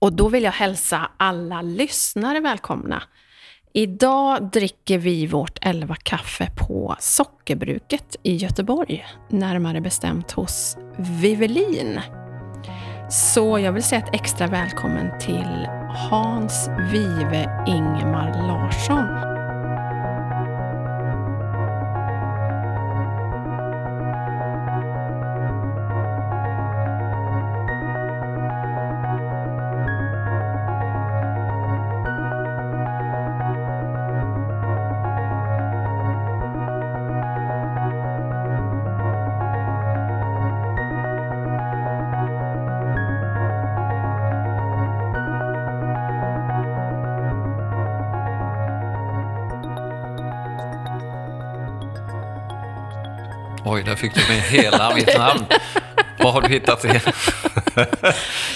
[0.00, 3.02] Och då vill jag hälsa alla lyssnare välkomna.
[3.72, 9.06] Idag dricker vi vårt 11 kaffe på Sockerbruket i Göteborg.
[9.28, 12.00] Närmare bestämt hos Vivelin.
[13.10, 15.68] Så jag vill säga ett extra välkommen till
[16.10, 19.29] Hans Vive Ingemar Larsson.
[53.90, 55.44] Där fick du med hela mitt namn.
[56.18, 57.12] Vad har du hittat det?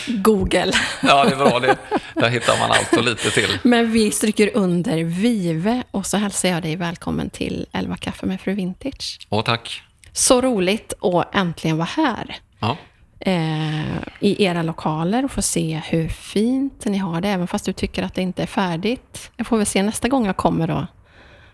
[0.06, 0.72] Google.
[1.02, 1.76] Ja, det är bra det.
[2.14, 3.58] Där hittar man allt och lite till.
[3.62, 8.40] Men vi stryker under Vive och så hälsar jag dig välkommen till 11 kaffe med
[8.40, 9.18] Fru Vintage.
[9.28, 9.82] Åh, tack.
[10.12, 12.36] Så roligt att äntligen vara här.
[12.58, 12.76] Ja.
[13.20, 17.72] Eh, I era lokaler och få se hur fint ni har det, även fast du
[17.72, 19.30] tycker att det inte är färdigt.
[19.36, 20.86] Jag får väl se nästa gång jag kommer då,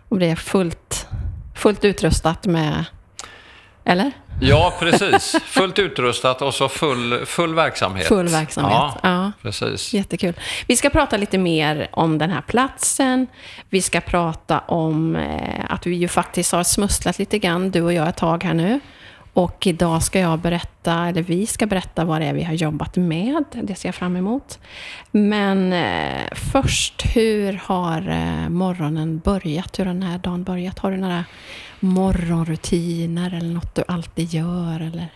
[0.08, 1.06] om det är fullt,
[1.54, 2.84] fullt utrustat med
[3.90, 4.12] eller?
[4.40, 5.36] Ja, precis.
[5.44, 8.06] Fullt utrustat och så full, full verksamhet.
[8.06, 9.32] Full verksamhet, ja, ja.
[9.42, 9.94] Precis.
[9.94, 10.34] Jättekul.
[10.66, 13.26] Vi ska prata lite mer om den här platsen.
[13.70, 17.92] Vi ska prata om eh, att vi ju faktiskt har smusslat lite grann, du och
[17.92, 18.80] jag, ett tag här nu.
[19.32, 22.96] Och idag ska jag berätta, eller vi ska berätta vad det är vi har jobbat
[22.96, 23.44] med.
[23.52, 24.58] Det ser jag fram emot.
[25.10, 29.78] Men eh, först, hur har eh, morgonen börjat?
[29.78, 30.78] Hur har den här dagen börjat?
[30.78, 31.24] Har du några
[31.80, 34.80] morgonrutiner eller något du alltid gör?
[34.80, 35.08] Eller?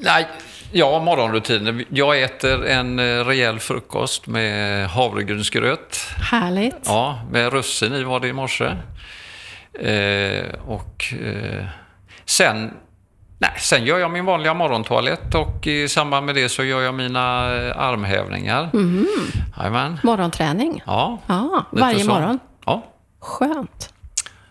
[0.00, 0.26] Nej,
[0.72, 1.84] ja, morgonrutiner.
[1.88, 5.98] Jag äter en eh, rejäl frukost med havregrynsgröt.
[6.30, 6.82] Härligt.
[6.84, 8.64] Ja, med russin i var det i morse.
[9.72, 11.64] Eh, och eh,
[12.28, 12.74] sen,
[13.38, 16.94] nej, sen gör jag min vanliga morgontoalett och i samband med det så gör jag
[16.94, 18.70] mina eh, armhävningar.
[18.72, 19.06] Mm.
[19.56, 20.00] Amen.
[20.02, 20.82] Morgonträning?
[20.86, 21.18] Ja.
[21.26, 22.08] ja varje så.
[22.10, 22.38] morgon?
[22.66, 22.84] Ja.
[23.20, 23.92] Skönt.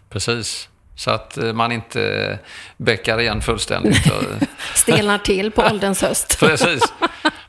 [0.09, 0.69] Precis.
[0.95, 2.39] Så att eh, man inte
[2.77, 4.11] bäckar igen fullständigt.
[4.75, 6.37] Stelnar till på ålderns höst.
[6.39, 6.93] Precis.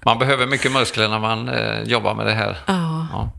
[0.05, 2.59] Man behöver mycket muskler när man eh, jobbar med det här.
[2.67, 3.07] Ja.
[3.13, 3.31] ja.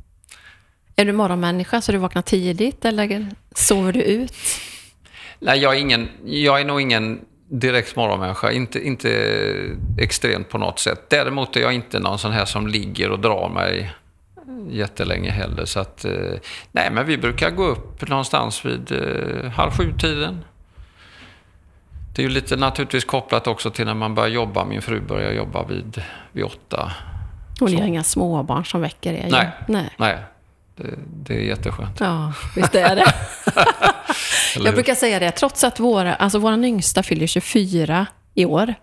[0.95, 4.33] Är du morgonmänniska så du vaknar tidigt eller sover du ut?
[5.39, 8.51] Nej, jag är, ingen, jag är nog ingen direkt morgonmänniska.
[8.51, 9.09] Inte, inte
[9.97, 11.09] extremt på något sätt.
[11.09, 13.91] Däremot är jag inte någon sån här som ligger och drar mig
[14.69, 15.65] jättelänge heller.
[15.65, 16.11] Så att, eh,
[16.71, 20.43] nej, men vi brukar gå upp någonstans vid eh, halv sju-tiden.
[22.15, 24.65] Det är ju lite naturligtvis kopplat också till när man börjar jobba.
[24.65, 26.91] Min fru börjar jobba vid, vid åtta.
[27.61, 29.27] Och ni har inga småbarn som väcker er?
[29.31, 29.89] Nej, nej.
[29.97, 30.17] nej.
[30.81, 31.99] Det, det, är jätteskönt.
[31.99, 33.13] Ja, visst är det.
[34.63, 38.73] jag brukar säga det, trots att våra, alltså våra yngsta fyller 24 i år.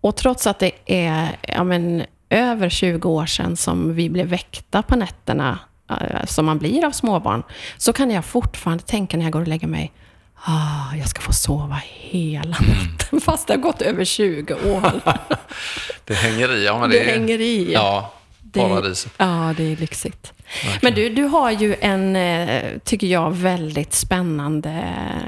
[0.00, 4.82] Och trots att det är ja, men, över 20 år sedan som vi blev väckta
[4.82, 5.58] på nätterna,
[5.90, 7.42] eh, som man blir av småbarn,
[7.76, 9.92] så kan jag fortfarande tänka när jag går och lägger mig,
[10.34, 12.70] ah, jag ska få sova hela mm.
[12.70, 15.00] natten, fast det har gått över 20 år.
[16.04, 16.64] det hänger i.
[16.64, 17.72] Ja, men det, det hänger i.
[17.72, 18.12] Ja,
[18.52, 19.12] paradiset.
[19.16, 20.32] Ja, det är lyxigt.
[20.64, 20.78] Verkligen.
[20.82, 24.84] Men du, du har ju en, eh, tycker jag, väldigt spännande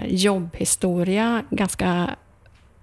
[0.06, 1.44] jobbhistoria.
[1.50, 2.16] Ganska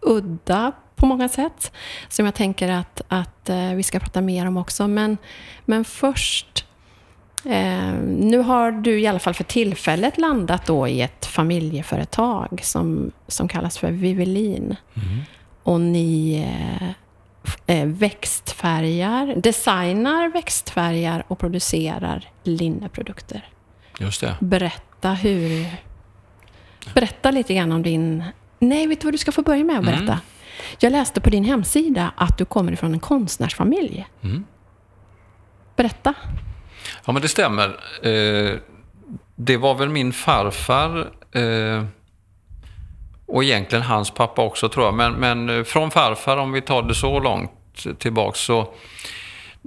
[0.01, 1.71] udda på många sätt.
[2.09, 4.87] Som jag tänker att, att eh, vi ska prata mer om också.
[4.87, 5.17] Men,
[5.65, 6.65] men först,
[7.45, 13.11] eh, nu har du i alla fall för tillfället landat då i ett familjeföretag som,
[13.27, 14.75] som kallas för Vivelin.
[14.93, 15.19] Mm.
[15.63, 16.89] Och ni eh, eh,
[17.85, 23.49] växtfärgar, designar växtfärgar och producerar linneprodukter.
[23.99, 24.35] Just det.
[24.39, 25.67] Berätta hur...
[26.93, 28.23] Berätta lite grann om din...
[28.59, 30.03] Nej, vet du vad du ska få börja med att berätta?
[30.03, 30.19] Mm.
[30.79, 34.07] Jag läste på din hemsida att du kommer ifrån en konstnärsfamilj.
[34.21, 34.45] Mm.
[35.75, 36.13] Berätta.
[37.05, 37.67] Ja, men det stämmer.
[38.03, 38.55] Eh,
[39.35, 41.85] det var väl min farfar eh,
[43.29, 44.93] och egentligen hans pappa också tror jag.
[44.93, 47.51] Men, men eh, från farfar, om vi tar det så långt
[47.97, 48.73] tillbaks, så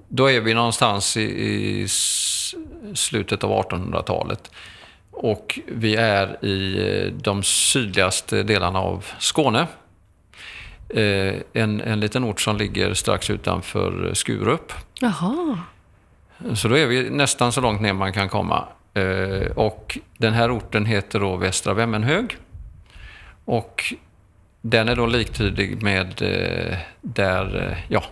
[0.08, 1.88] då är vi någonstans i, i
[2.94, 4.50] slutet av 1800-talet.
[5.10, 9.66] Och vi är i eh, de sydligaste delarna av Skåne.
[10.88, 14.72] Eh, en, en liten ort som ligger strax utanför Skurup.
[15.00, 15.58] Jaha.
[16.54, 18.64] Så då är vi nästan så långt ner man kan komma.
[19.54, 22.36] Och den här orten heter då Västra Vemmenhög.
[23.44, 23.94] Och
[24.60, 26.06] den är då liktydig med
[27.00, 28.04] där ja,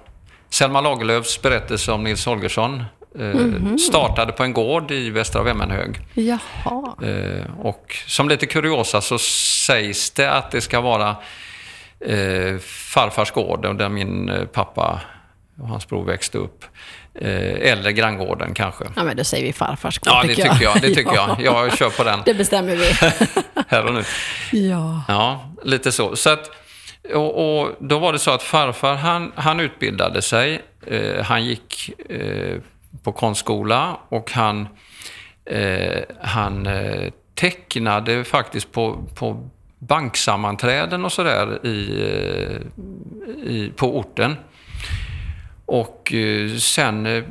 [0.50, 2.84] Selma Lagerlöfs berättelse om Nils Holgersson
[3.14, 3.76] mm-hmm.
[3.78, 5.98] startade på en gård i Västra Vemmenhög.
[6.14, 6.94] Jaha.
[7.58, 9.18] och som lite kuriosa så
[9.66, 11.16] sägs det att det ska vara
[12.60, 15.00] farfars gård där min pappa
[15.60, 16.64] och hans bror växte upp.
[17.14, 18.84] Eh, eller granngården kanske.
[18.96, 20.62] Ja, men då säger vi farfars gård, Ja, det tycker jag.
[20.62, 20.80] jag.
[20.82, 21.36] Det tycker ja.
[21.40, 21.64] jag.
[21.66, 22.20] Jag kör på den.
[22.24, 22.84] Det bestämmer vi.
[23.68, 24.04] Här och nu.
[24.52, 25.02] Ja.
[25.08, 26.16] Ja, lite så.
[26.16, 26.50] så att,
[27.14, 30.62] och, och, då var det så att farfar, han, han utbildade sig.
[30.86, 32.56] Eh, han gick eh,
[33.02, 34.68] på konstskola och han,
[35.44, 39.48] eh, han eh, tecknade faktiskt på, på
[39.78, 44.36] banksammanträden och sådär i, eh, i, på orten.
[45.70, 47.24] Och eh, sen eh,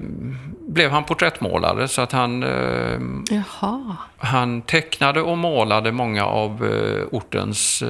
[0.68, 3.00] blev han porträttmålare så att han, eh,
[3.30, 3.98] Jaha.
[4.18, 6.64] han tecknade och målade många av
[7.12, 7.84] ortens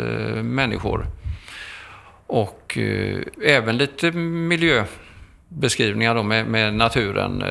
[0.44, 1.06] människor.
[2.28, 2.78] Och
[3.44, 7.44] även lite miljöbeskrivningar då med, med naturen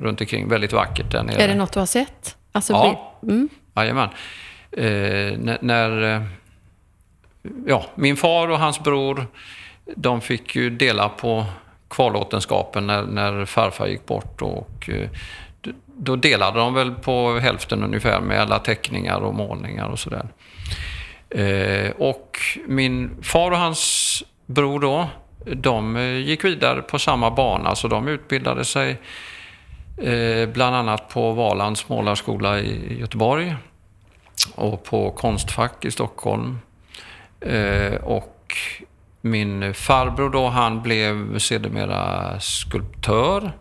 [0.00, 0.48] runt omkring.
[0.48, 1.42] Väldigt vackert där nere.
[1.42, 2.36] Är det något du har sett?
[2.52, 3.48] Alltså, ja, mm.
[3.74, 4.08] jajamän.
[4.70, 6.22] när, när
[7.66, 9.26] ja, min far och hans bror,
[9.96, 11.46] de fick ju dela på
[11.90, 14.42] kvarlåtenskapen när, när farfar gick bort.
[14.42, 15.08] Och, eh,
[16.00, 20.28] då delade de väl på hälften ungefär med alla teckningar och målningar och sådär.
[21.30, 25.08] Eh, och min far och hans bror då,
[25.52, 28.96] de eh, gick vidare på samma bana, så de utbildade sig
[29.96, 33.56] eh, bland annat på Valands målarskola i Göteborg
[34.54, 36.58] och på Konstfack i Stockholm.
[38.02, 38.56] och
[39.20, 43.52] min farbror då, han blev sedermera skulptör.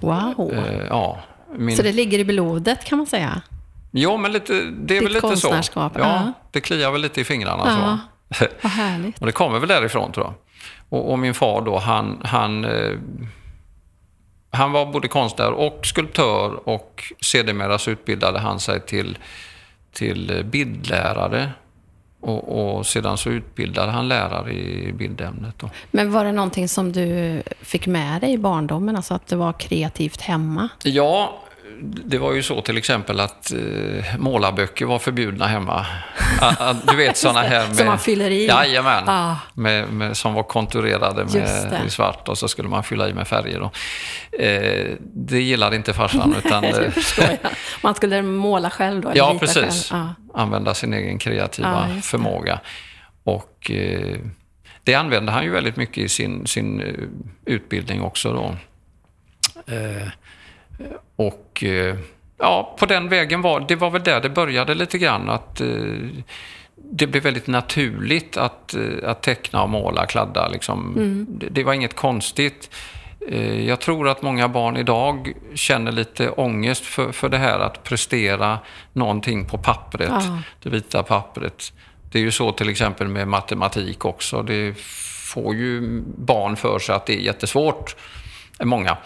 [0.00, 0.52] Wow.
[0.52, 1.18] Eh, ja,
[1.56, 1.76] min...
[1.76, 3.42] Så det ligger i blodet kan man säga?
[3.90, 5.60] Ja, men lite, det är Ditt väl lite så.
[5.74, 7.62] Ja, ja, Det kliar väl lite i fingrarna.
[7.66, 7.98] Ja,
[8.38, 8.46] så.
[8.62, 9.18] Vad härligt.
[9.18, 10.34] och det kommer väl därifrån tror jag.
[10.88, 12.98] Och, och min far då, han, han, eh,
[14.50, 19.18] han var både konstnär och skulptör och sedermera så utbildade han sig till,
[19.92, 21.50] till bildlärare
[22.22, 25.54] och, och, sedan så utbildade han lärare i bildämnet.
[25.58, 25.70] Då.
[25.90, 29.52] Men var det någonting som du fick med dig i barndomen, alltså att det var
[29.52, 30.68] kreativt hemma?
[30.84, 31.42] Ja,
[31.84, 35.86] det var ju så till exempel att eh, målarböcker var förbjudna hemma.
[36.88, 37.76] du vet sådana här med...
[37.76, 38.46] Som man fyller i?
[38.46, 39.36] Jajamän, ah.
[39.54, 43.60] med, med, som var konturerade med svart och så skulle man fylla i med färger.
[43.60, 43.70] Då.
[44.38, 46.34] Eh, det gillade inte farsan.
[46.44, 47.52] utan, det förstår jag.
[47.82, 49.12] Man skulle måla själv då?
[49.14, 49.92] Ja, precis.
[49.92, 50.08] Ah.
[50.34, 52.60] Använda sin egen kreativa ah, förmåga.
[53.24, 54.18] Och eh,
[54.84, 57.08] det använde han ju väldigt mycket i sin, sin uh,
[57.44, 58.32] utbildning också.
[58.32, 58.56] Då.
[59.74, 60.08] Eh,
[61.16, 61.96] och eh,
[62.38, 65.30] ja, på den vägen var det var väl där det började lite grann.
[65.30, 65.66] Att eh,
[66.74, 70.48] det blev väldigt naturligt att, eh, att teckna och måla, kladda.
[70.48, 70.94] Liksom.
[70.96, 71.26] Mm.
[71.28, 72.70] Det, det, var inget konstigt.
[73.64, 78.58] Jag tror att många barn idag känner lite ångest för, för det här att prestera
[78.92, 80.38] någonting på pappret, ah.
[80.62, 81.72] det vita pappret.
[82.12, 84.42] Det är ju så till exempel med matematik också.
[84.42, 84.78] Det
[85.32, 87.96] får ju barn för sig att det är jättesvårt,
[88.62, 88.96] många.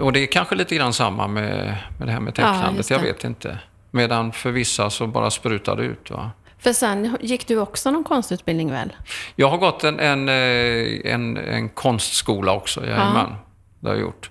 [0.00, 3.02] Och det är kanske lite grann samma med, med det här med tecknandet, ja, jag
[3.02, 3.58] vet inte.
[3.90, 6.10] Medan för vissa så bara sprutar det ut.
[6.10, 6.30] Va?
[6.58, 8.92] För sen gick du också någon konstutbildning väl?
[9.36, 13.26] Jag har gått en, en, eh, en, en konstskola också, jajamän.
[13.30, 13.36] Ja.
[13.80, 14.30] Det har jag gjort.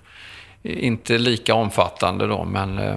[0.62, 2.96] Inte lika omfattande då, men eh,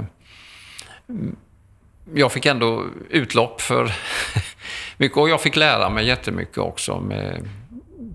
[2.13, 3.91] jag fick ändå utlopp för
[4.98, 5.17] mycket.
[5.17, 7.50] Och jag fick lära mig jättemycket också med,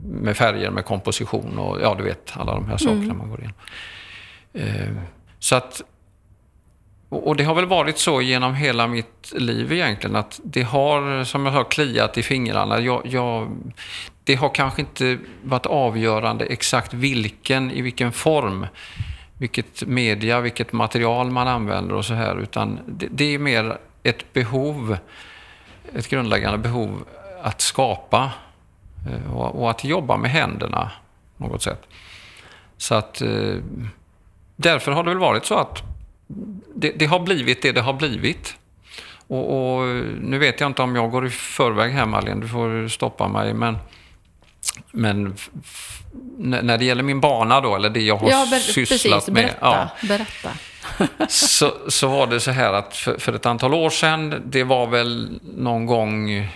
[0.04, 3.18] med färger, med komposition och ja, du vet alla de här sakerna mm.
[3.18, 3.56] man går igenom.
[4.52, 4.88] Eh,
[5.38, 5.82] så att,
[7.08, 11.46] och det har väl varit så genom hela mitt liv egentligen att det har, som
[11.46, 12.80] jag sa, kliat i fingrarna.
[12.80, 13.56] Jag, jag,
[14.24, 18.66] det har kanske inte varit avgörande exakt vilken, i vilken form,
[19.38, 24.32] vilket media, vilket material man använder och så här, utan det, det är mer ett
[24.32, 24.96] behov,
[25.94, 27.04] ett grundläggande behov
[27.42, 28.32] att skapa
[29.10, 30.90] eh, och, och att jobba med händerna
[31.36, 31.82] på något sätt.
[32.76, 33.56] Så att eh,
[34.62, 35.82] därför har det väl varit så att
[36.74, 38.56] det, det har blivit det det har blivit.
[39.26, 39.86] Och, och,
[40.20, 43.54] nu vet jag inte om jag går i förväg här Malin, du får stoppa mig.
[43.54, 43.78] Men,
[44.90, 45.36] men
[46.38, 49.44] när det gäller min bana då, eller det jag har ja, ber, sysslat precis, med.
[49.44, 50.50] Berätta, ja, berätta.
[51.28, 54.86] så, så var det så här att för, för, ett antal år sedan, det var
[54.86, 56.48] väl någon gång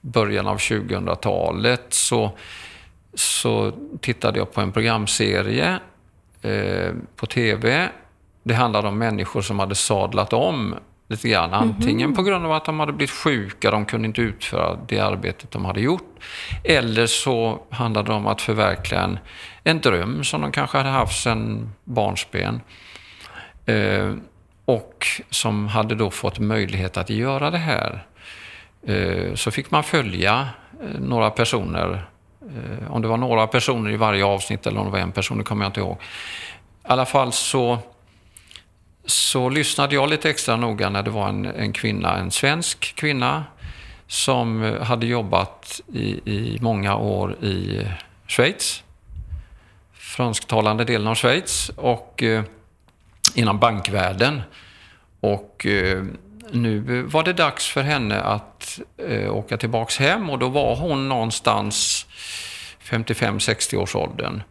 [0.00, 2.30] början av 2000-talet, så,
[3.14, 5.78] så tittade jag på en programserie
[6.46, 7.88] Eh, på tv.
[8.42, 10.74] Det handlade om människor som hade sadlat om
[11.08, 11.52] lite grann.
[11.52, 15.50] Antingen på grund av att de hade blivit sjuka, de kunde inte utföra det arbetet
[15.50, 16.18] de hade gjort.
[16.64, 19.18] Eller så handlade det om att förverkliga en,
[19.64, 22.60] en dröm som de kanske hade haft sedan barnsben.
[23.66, 24.14] Eh,
[24.64, 28.06] och som hade då fått möjlighet att göra det här.
[28.86, 30.48] Eh, så fick man följa
[30.82, 32.08] eh, några personer.
[32.46, 35.38] Eh, om det var några personer i varje avsnitt eller om det var en person,
[35.38, 35.96] det kommer jag inte ihåg.
[35.96, 37.78] I alla fall så
[39.06, 43.44] så lyssnade jag lite extra noga när det var en, en kvinna, en svensk kvinna,
[44.06, 47.86] som eh, hade jobbat i, i många år i
[48.26, 48.82] Schweiz,
[49.92, 52.42] fransktalande delen av Schweiz, och eh,
[53.34, 54.42] inom bankvärlden.
[55.20, 56.04] Och eh,
[56.50, 61.08] nu var det dags för henne att eh, åka tillbaks hem och då var hon
[61.08, 62.06] någonstans
[62.82, 64.42] 55-60 års åldern.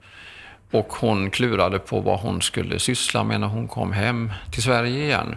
[0.71, 5.03] Och hon klurade på vad hon skulle syssla med när hon kom hem till Sverige
[5.03, 5.35] igen.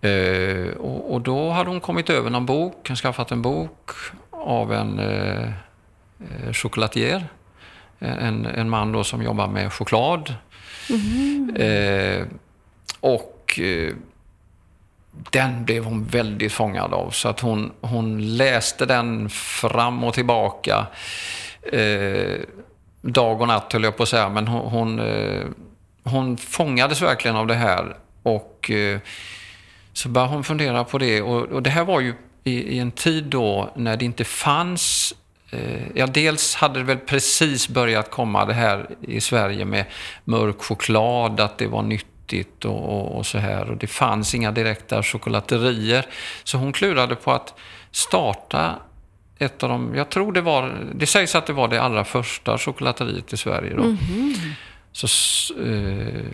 [0.00, 3.90] Eh, och, och, då hade hon kommit över någon bok, skaffat en bok
[4.30, 5.48] av en eh,
[6.20, 7.24] eh, chocolatier.
[7.98, 10.34] En, en man då som jobbar med choklad.
[10.90, 11.56] Mm.
[11.56, 12.26] Eh,
[13.00, 13.94] och eh,
[15.30, 17.10] den blev hon väldigt fångad av.
[17.10, 20.86] Så att hon, hon läste den fram och tillbaka.
[21.72, 22.40] Eh,
[23.00, 25.46] dag och natt höll jag på att säga, men hon, hon, eh,
[26.04, 27.96] hon fångades verkligen av det här.
[28.22, 28.98] Och eh,
[29.92, 31.22] så började hon fundera på det.
[31.22, 35.14] Och, och det här var ju i, i, en tid då när det inte fanns
[35.50, 39.84] eh, Ja, dels hade det väl precis börjat komma det här i Sverige med
[40.24, 41.82] mörk choklad, att det var
[42.32, 43.70] nyttigt och, och, och så här.
[43.70, 46.06] Och det fanns inga direkta chokladerier.
[46.44, 47.54] Så hon klurade på att
[47.90, 48.78] starta
[49.38, 52.58] ett av de, jag tror det var, det sägs att det var det allra första
[52.58, 53.82] chokladeriet i Sverige då.
[53.82, 54.52] Mm -hmm.
[54.92, 55.06] Så
[55.64, 56.24] eh,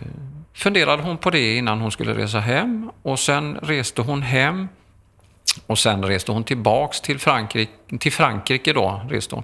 [0.53, 4.67] funderade hon på det innan hon skulle resa hem och sen reste hon hem
[5.67, 9.43] och sen reste hon tillbaks till Frankrike, till Frankrike då, reste hon,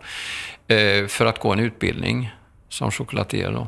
[0.68, 2.32] eh, för att gå en utbildning
[2.70, 3.68] som chokladier då.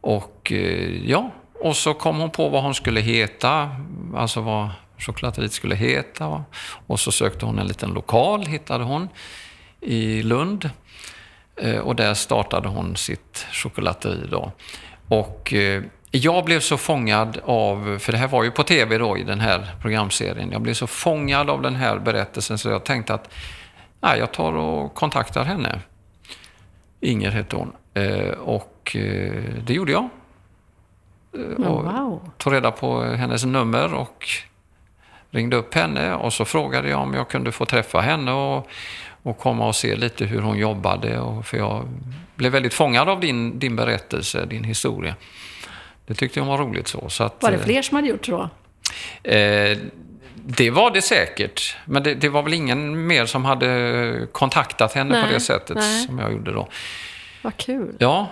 [0.00, 1.30] Och eh, ja,
[1.62, 3.70] och så kom hon på vad hon skulle heta,
[4.14, 6.44] alltså vad chokladeriet skulle heta.
[6.86, 9.08] Och så sökte hon en liten lokal, hittade hon,
[9.80, 10.70] i Lund.
[11.56, 14.52] Eh, och där startade hon sitt chokladeri då.
[15.08, 19.18] Och eh, jag blev så fångad av, för det här var ju på tv då
[19.18, 23.14] i den här programserien, jag blev så fångad av den här berättelsen så jag tänkte
[23.14, 23.34] att
[24.00, 25.80] nej, jag tar och kontaktar henne.
[27.00, 27.72] Inger hette hon.
[27.94, 28.96] Eh, och
[29.66, 30.08] det gjorde jag.
[31.58, 32.30] Och wow.
[32.38, 34.28] tog reda på hennes nummer och
[35.30, 38.68] ringde upp henne och så frågade jag om jag kunde få träffa henne och,
[39.22, 41.20] och komma och se lite hur hon jobbade.
[41.20, 41.88] Och, för jag
[42.34, 45.14] blev väldigt fångad av din, din berättelse, din historia.
[46.06, 47.08] Det tyckte jag var roligt så.
[47.08, 48.48] så att, var det fler som hade gjort så?
[49.22, 49.78] Eh,
[50.34, 51.76] det var det säkert.
[51.84, 55.76] Men det, det, var väl ingen mer som hade kontaktat henne nej, på det sättet
[55.76, 56.06] nej.
[56.06, 56.68] som jag gjorde då.
[57.42, 57.94] Vad kul.
[57.98, 58.28] Ja,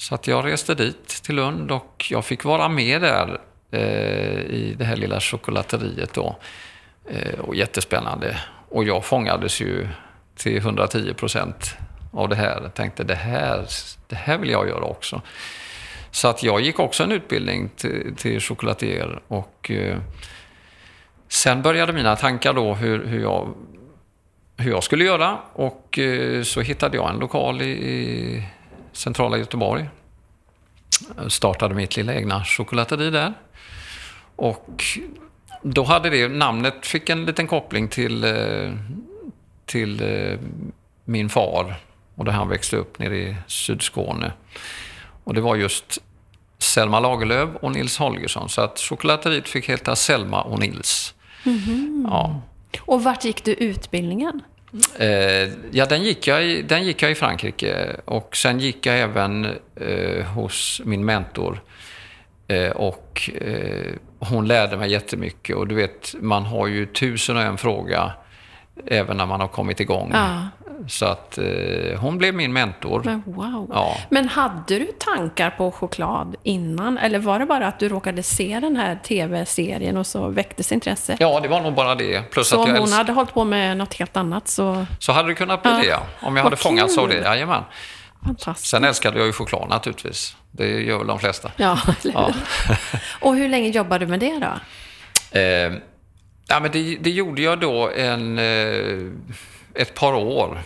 [0.00, 3.40] så att jag reste dit till Lund och jag fick vara med där
[3.72, 6.36] Eh, i det här lilla chokladeriet då.
[7.10, 8.36] Eh, och jättespännande.
[8.68, 9.88] Och jag fångades ju
[10.36, 11.76] till 110 procent
[12.12, 12.60] av det här.
[12.62, 13.66] Jag tänkte det här,
[14.08, 15.22] det här vill jag göra också.
[16.10, 19.98] Så att jag gick också en utbildning till, till chokladier och eh,
[21.28, 23.54] sen började mina tankar då hur, hur, jag,
[24.56, 28.44] hur jag skulle göra och eh, så hittade jag en lokal i, i
[29.00, 29.88] centrala Göteborg.
[31.16, 33.34] Jag startade mitt lilla egna chokladeri där.
[34.36, 34.84] Och
[35.62, 38.72] då hade det, namnet fick en liten koppling till, eh,
[39.66, 40.38] till eh,
[41.04, 41.74] min far
[42.14, 44.32] och där han växte upp nere i Sydskåne.
[45.24, 45.98] Och det var just
[46.58, 48.48] Selma Lagerlöf och Nils Holgersson.
[48.48, 51.14] Så att chokladeriet fick heta Selma och Nils.
[51.46, 52.06] Mm -hmm.
[52.10, 52.40] ja.
[52.80, 54.42] Och vart gick du utbildningen?
[54.98, 58.98] Eh, ja, den gick, jag i, den gick jag i Frankrike och sen gick jag
[58.98, 59.44] även
[59.76, 61.62] eh, hos min mentor.
[62.48, 67.42] Eh, och eh, hon lärde mig jättemycket och du vet, man har ju tusen och
[67.42, 68.12] en fråga
[68.86, 70.10] även när man har kommit igång.
[70.14, 70.48] Ja.
[70.88, 73.02] Så att eh, hon blev min mentor.
[73.04, 73.70] Men wow.
[73.72, 73.96] Ja.
[74.08, 76.98] Men hade du tankar på choklad innan?
[76.98, 81.16] Eller var det bara att du råkade se den här tv-serien och så väcktes intresse?
[81.20, 82.30] Ja, det var nog bara det.
[82.30, 84.86] Plus så att om hon hade hållit på med något helt annat så...
[84.98, 85.78] Så hade det kunnat bli ja.
[85.80, 87.62] det, Om jag hade fångats av det, jajamän.
[88.24, 88.70] Fantastiskt.
[88.70, 90.36] Sen älskade jag ju choklad naturligtvis.
[90.50, 91.50] Det gör väl de flesta.
[91.56, 92.32] Ja, ja.
[93.20, 94.52] Och hur länge jobbade du med det då?
[95.32, 95.72] Eh,
[96.50, 98.98] ja, men det, det, gjorde jag då en, eh,
[99.74, 100.62] ett par år.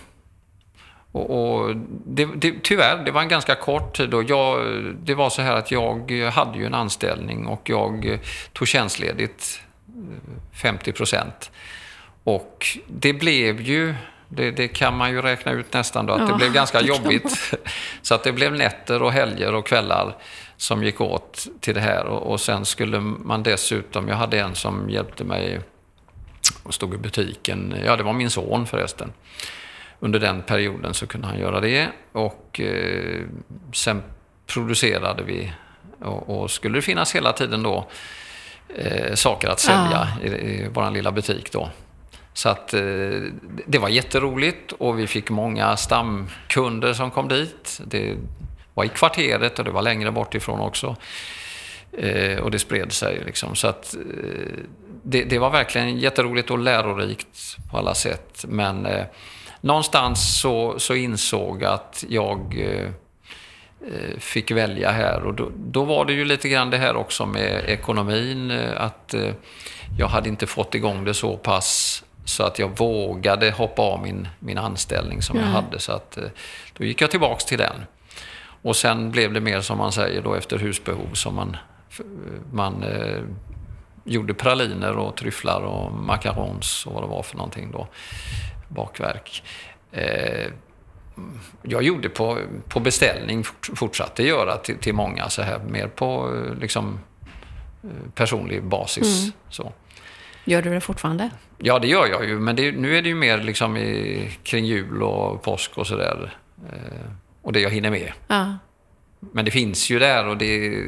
[1.12, 1.76] Och, och
[2.07, 4.14] det, det, tyvärr, det var en ganska kort tid.
[4.14, 4.67] Och jag,
[5.03, 8.19] det var så här att jag hade ju en anställning och jag
[8.53, 9.61] tog tjänstledigt
[10.53, 11.50] 50 procent.
[12.25, 13.95] Och det blev ju,
[14.29, 17.57] det, det, kan man ju räkna ut nästan då, att ja, det blev ganska jobbigt.
[18.03, 20.17] Så att det blev nätter och helger och kvällar
[20.57, 22.05] som gick åt till det här.
[22.05, 25.61] Och, och sen skulle man dessutom, jag hade en som hjälpte mig
[26.63, 27.75] och stod i butiken.
[27.85, 29.13] Ja, det var min son förresten.
[30.01, 31.89] Under den perioden så kunde han göra det.
[32.13, 33.23] Och eh,
[33.73, 34.03] sen
[34.47, 35.53] producerade vi.
[36.01, 37.89] Och, och, skulle det finnas hela tiden då
[38.77, 40.25] eh, saker att sälja ah.
[40.25, 41.71] i, i vår lilla butik då.
[42.33, 42.81] Så att eh,
[43.67, 47.81] det var jätteroligt och vi fick många stamkunder som kom dit.
[47.85, 48.17] Det
[48.75, 50.97] var i kvarteret och det var längre bort ifrån också.
[51.99, 53.55] Eh, och det spred sig liksom.
[53.57, 54.01] Så att eh,
[55.05, 58.45] det, det, var verkligen jätteroligt och lärorikt på alla sätt.
[58.49, 59.05] Men eh,
[59.61, 62.89] någonstans så, så insåg att jag eh,
[63.93, 65.23] eh, fick välja här.
[65.23, 68.51] Och då, då, var det ju lite grann det här också med ekonomin.
[68.51, 69.15] Eh, att
[69.99, 74.29] jag hade inte fått igång det så pass så att jag vågade hoppa av min,
[74.39, 75.49] min anställning som mm.
[75.49, 75.79] jag hade.
[75.79, 76.19] Så att,
[76.73, 77.85] då gick jag tillbaks till den.
[78.63, 81.57] Och sen blev det mer som man säger då efter husbehov som man,
[82.53, 83.23] man eh,
[84.05, 87.89] gjorde praliner och tryfflar och macarons och vad det var för någonting då.
[88.69, 89.43] Bakverk.
[89.93, 90.53] Eh,
[91.63, 93.45] jag gjorde på, på beställning,
[93.75, 96.99] fortsatte göra till, till många så här, mer på liksom,
[98.15, 99.23] personlig basis.
[99.23, 99.33] Mm.
[99.49, 99.73] Så.
[100.45, 101.31] Gör du det fortfarande?
[101.59, 102.41] Ja, det gör jag ju.
[102.41, 106.39] Men det, nu är det ju mer liksom i, kring jul och påsk och sådär.
[106.73, 107.11] Eh,
[107.43, 108.13] och det jag hinner med.
[108.29, 108.59] Ja.
[109.21, 110.79] Men det finns ju där och det,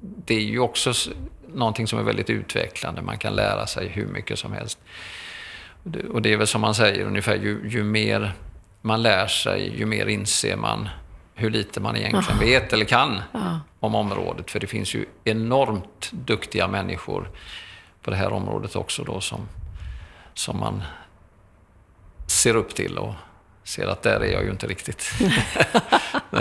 [0.00, 0.92] det är ju också
[1.54, 3.02] någonting som är väldigt utvecklande.
[3.02, 4.78] Man kan lära sig hur mycket som helst.
[6.10, 8.32] Och det är väl som man säger ungefär, ju, ju mer
[8.82, 10.88] man lär sig, ju mer inser man
[11.34, 12.44] hur lite man egentligen oh.
[12.44, 13.56] vet eller kan oh.
[13.80, 14.50] om området.
[14.50, 17.30] För det finns ju enormt duktiga människor
[18.02, 19.48] på det här området också då som,
[20.34, 20.82] som man
[22.26, 23.14] ser upp till och
[23.64, 25.12] ser att där är jag ju inte riktigt.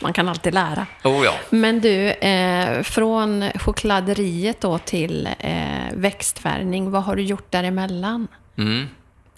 [0.00, 0.86] Man kan alltid lära.
[1.04, 1.34] Oh ja.
[1.50, 5.52] Men du, eh, från chokladeriet då till eh,
[5.92, 8.28] växtfärgning, vad har du gjort däremellan?
[8.58, 8.88] Mm.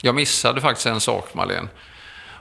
[0.01, 1.69] Jag missade faktiskt en sak, Marlene.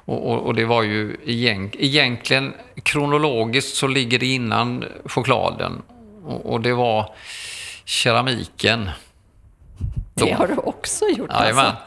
[0.05, 5.81] Och, och, och, det var ju egent, egentligen kronologiskt så ligger det innan chokladen.
[6.25, 7.15] Och, och det var
[7.85, 8.89] keramiken.
[10.13, 10.25] Då.
[10.25, 11.65] Det har du också gjort Jajamän.
[11.65, 11.81] alltså?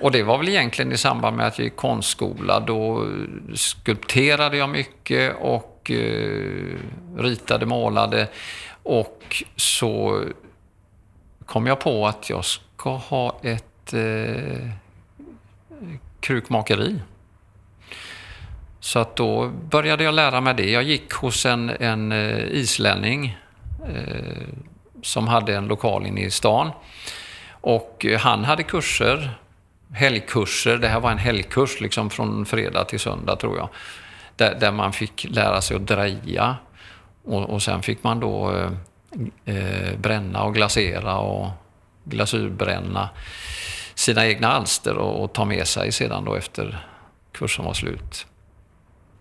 [0.00, 2.60] Och det var väl egentligen i samband med att jag gick konstskola.
[2.60, 3.06] Då
[3.54, 6.76] skulpterade jag mycket och eh,
[7.16, 8.28] ritade, målade.
[8.82, 10.24] Och så
[11.46, 14.68] kom jag på att jag ska ha ett eh,
[16.20, 17.00] krukmakeri.
[18.80, 20.70] Så att då började jag lära mig det.
[20.70, 23.38] Jag gick hos en, en eh, islänning
[23.94, 24.46] eh,
[25.02, 26.70] som hade en lokal inne i stan.
[27.50, 29.39] Och eh, han hade kurser
[29.92, 30.76] helgkurser.
[30.76, 33.68] Det här var en helgkurs liksom från fredag till söndag tror jag.
[34.36, 36.56] Där, där man fick lära sig att dreja.
[37.24, 38.70] Och, och sen fick man då eh,
[39.56, 41.48] eh, bränna och glasera och
[42.04, 43.08] glasyrbränna
[43.94, 46.86] sina egna alster och, och, ta med sig sedan då efter
[47.32, 48.26] kursen var slut.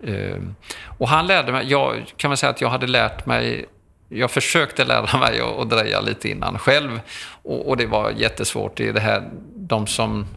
[0.04, 0.38] Eh,
[0.98, 3.66] och han lärde mig, jag kan väl säga att jag hade lärt mig
[4.10, 7.00] jag försökte lära mig att dreja lite innan själv
[7.44, 8.78] och, och, det var jättesvårt.
[8.78, 10.28] Det är det här, de som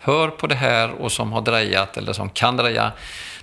[0.00, 2.92] hör på det här och som har drejat eller som kan dreja,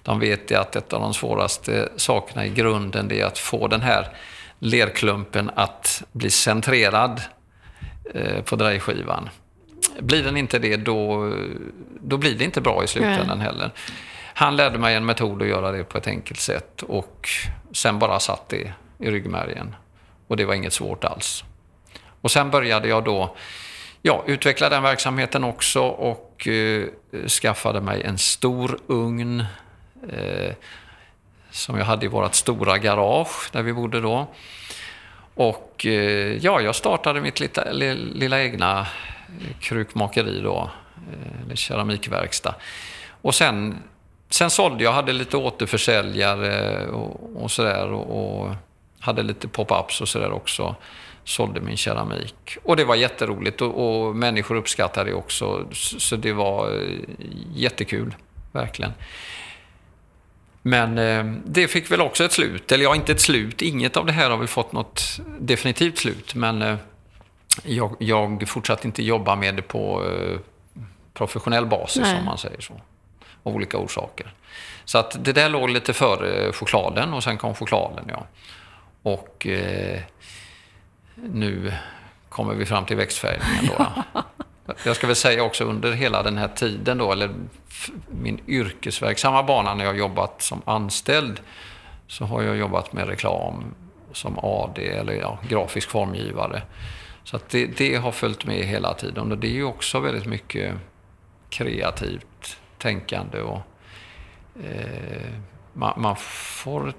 [0.03, 4.07] de vet att ett av de svåraste sakerna i grunden är att få den här
[4.59, 7.21] lerklumpen att bli centrerad
[8.13, 9.29] eh, på drejskivan.
[9.99, 11.33] Blir den inte det, då,
[12.01, 13.71] då blir det inte bra i slutändan heller.
[14.33, 17.29] Han lärde mig en metod att göra det på ett enkelt sätt och
[17.71, 19.75] sen bara satt det i ryggmärgen.
[20.27, 21.43] Och det var inget svårt alls.
[22.21, 23.35] Och sen började jag då
[24.01, 26.87] ja, utvecklade den verksamheten också och eh,
[27.27, 29.45] skaffade mig en stor ugn
[30.09, 30.53] eh,
[31.51, 34.27] som jag hade i vårt stora garage där vi bodde då.
[35.35, 42.55] Och eh, ja, jag startade mitt lilla, lilla egna eh, krukmakeri då, eh, eller keramikverkstad.
[43.21, 43.83] Och sen,
[44.29, 48.55] sen sålde jag, hade lite återförsäljare och, och sådär och, och
[48.99, 50.75] hade lite pop-ups och sådär också
[51.27, 52.57] sålde min keramik.
[52.63, 55.67] Och det var jätteroligt och, och människor uppskattade det också.
[55.73, 56.99] Så det var eh,
[57.53, 58.15] jättekul,
[58.51, 58.91] verkligen.
[60.61, 62.71] Men eh, det fick väl också ett slut.
[62.71, 63.61] Eller ja, inte ett slut.
[63.61, 66.35] Inget av det här har väl fått något definitivt slut.
[66.35, 66.75] Men eh,
[67.63, 70.39] jag, jag fortsatte inte jobba med det på eh,
[71.13, 72.19] professionell basis, Nej.
[72.19, 72.73] om man säger så.
[73.43, 74.33] Av olika orsaker.
[74.85, 78.25] Så att det där låg lite före chokladen och sen kom chokladen, ja.
[79.01, 80.01] Och eh,
[81.23, 81.73] nu
[82.29, 84.03] kommer vi fram till växtfärgningen då.
[84.83, 87.29] Jag ska väl säga också under hela den här tiden då, eller
[88.07, 91.39] min yrkesverksamma bana när jag jobbat som anställd,
[92.07, 93.63] så har jag jobbat med reklam
[94.11, 96.61] som AD eller ja, grafisk formgivare.
[97.23, 100.75] Så det, det, har följt med hela tiden och det är ju också väldigt mycket
[101.49, 103.61] kreativt tänkande och
[104.63, 105.33] eh,
[105.73, 106.93] man, man, får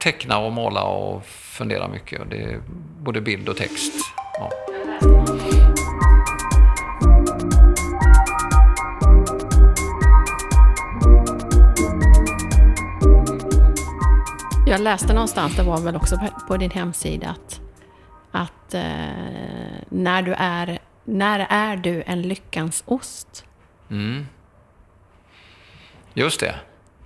[0.00, 2.30] teckna och måla och fundera mycket.
[2.30, 2.60] Det är
[2.98, 3.92] både bild och text.
[4.34, 4.50] Ja.
[14.66, 16.16] Jag läste någonstans, det var väl också
[16.48, 17.60] på din hemsida, att,
[18.30, 18.82] att eh,
[19.88, 23.44] när, du är, när är du en lyckans ost?
[23.90, 24.26] Mm.
[26.14, 26.54] Just det.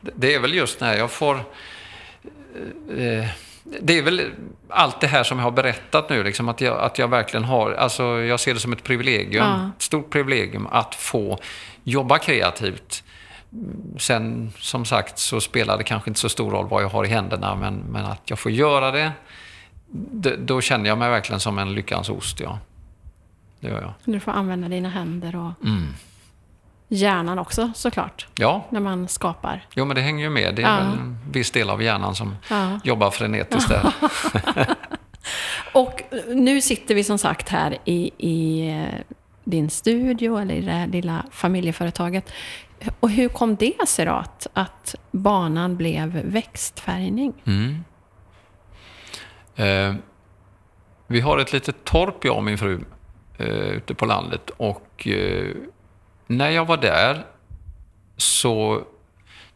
[0.00, 1.40] Det är väl just när jag får...
[2.98, 3.26] Eh,
[3.80, 4.30] det är väl
[4.68, 7.72] allt det här som jag har berättat nu, liksom, att, jag, att jag verkligen har...
[7.72, 9.70] Alltså, jag ser det som ett privilegium, ja.
[9.78, 11.38] stort privilegium att få
[11.84, 13.04] jobba kreativt
[13.98, 17.08] Sen som sagt så spelar det kanske inte så stor roll vad jag har i
[17.08, 19.12] händerna, men, men att jag får göra det,
[19.90, 22.40] det, då känner jag mig verkligen som en lyckans ost.
[22.40, 22.58] Ja.
[23.60, 23.92] Det gör jag.
[24.04, 25.86] Du får använda dina händer och mm.
[26.88, 28.26] Hjärnan också såklart.
[28.34, 28.64] Ja.
[28.70, 29.66] När man skapar.
[29.74, 30.54] Jo, men det hänger ju med.
[30.54, 30.78] Det är ja.
[30.78, 32.80] en viss del av hjärnan som ja.
[32.84, 33.92] jobbar frenetiskt där.
[35.72, 40.72] och nu sitter vi som sagt här i, i eh, din studio eller i det
[40.72, 42.32] här lilla familjeföretaget.
[43.00, 47.32] Och hur kom det sig då att, att banan blev växtfärgning?
[47.44, 47.84] Mm.
[49.56, 49.94] Eh,
[51.06, 52.80] vi har ett litet torp, jag och min fru,
[53.38, 54.50] eh, ute på landet.
[54.56, 55.54] Och eh,
[56.36, 57.24] när jag var där
[58.16, 58.82] så,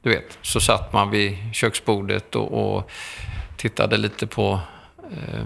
[0.03, 2.91] du vet, så satt man vid köksbordet och, och
[3.57, 4.61] tittade lite på
[5.11, 5.45] eh,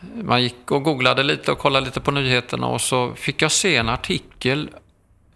[0.00, 3.76] man gick och googlade lite och kollade lite på nyheterna och så fick jag se
[3.76, 4.70] en artikel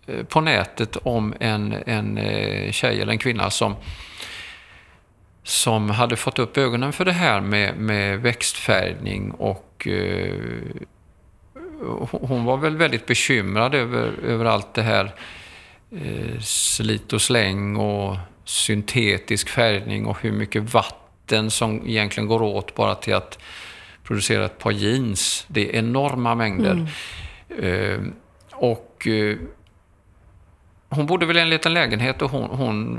[0.07, 3.77] eh, på nätet om en, en eh, tjej eller en kvinna som,
[5.43, 10.35] som hade fått upp ögonen för det här med, med växtfärgning och eh,
[12.11, 15.13] hon var väl väldigt bekymrad över, över allt det här
[15.91, 22.75] eh, slit och släng och syntetisk färgning och hur mycket vatten som egentligen går åt
[22.75, 23.39] bara till att
[24.03, 25.45] producera ett par jeans.
[25.49, 26.89] Det är enorma mängder.
[27.51, 27.65] Mm.
[27.65, 28.01] Eh,
[28.53, 29.37] och eh,
[30.89, 32.99] hon bodde väl i en liten lägenhet och hon, hon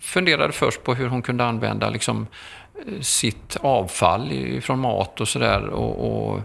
[0.00, 2.26] funderade först på hur hon kunde använda liksom,
[2.86, 6.40] eh, sitt avfall från mat och sådär och, och,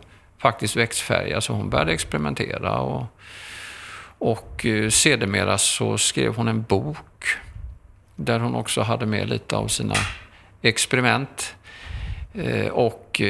[0.46, 1.42] faktiskt växtfärga.
[1.42, 2.80] Så hon började experimentera.
[2.80, 3.06] Och,
[4.18, 7.26] och eh, sedermera så skrev hon en bok
[8.16, 9.96] där hon också hade med lite av sina
[10.62, 11.56] experiment.
[12.34, 13.22] Eh, och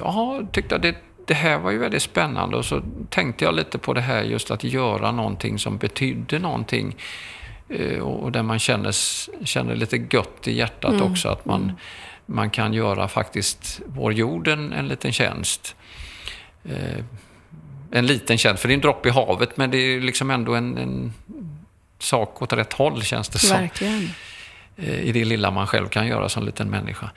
[0.00, 3.78] ja, tyckte att det det här var ju väldigt spännande och så tänkte jag lite
[3.78, 6.96] på det här just att göra någonting som betydde någonting
[7.68, 8.92] eh, och där man känner,
[9.44, 11.12] känner lite gött i hjärtat mm.
[11.12, 11.76] också att man, mm.
[12.26, 15.76] man kan göra faktiskt vår jord en, en liten tjänst.
[16.68, 17.04] Eh,
[17.90, 20.54] en liten tjänst, för det är en droppe i havet men det är liksom ändå
[20.54, 21.12] en, en
[21.98, 23.60] sak åt rätt håll känns det som.
[23.60, 24.10] Verkligen.
[24.76, 27.10] Eh, I det lilla man själv kan göra som liten människa.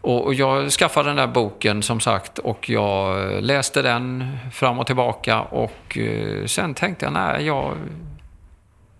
[0.00, 5.40] Och, jag skaffade den där boken som sagt och jag läste den fram och tillbaka
[5.40, 7.76] och eh, sen tänkte jag, nej, jag,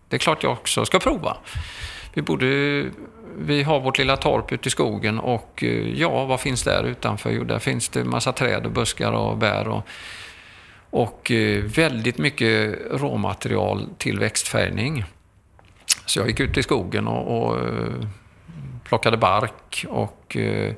[0.09, 1.37] det är klart jag också ska prova.
[2.14, 2.47] Vi borde
[3.38, 7.31] vi har vårt lilla torp ute i skogen och eh, ja, vad finns där utanför?
[7.31, 9.87] Jo, där finns det massa träd och buskar och bär och,
[10.90, 15.05] och eh, väldigt mycket råmaterial till växtfärgning.
[16.07, 18.09] Så jag gick ut i skogen och, och eh,
[18.85, 20.75] plockade bark och eh,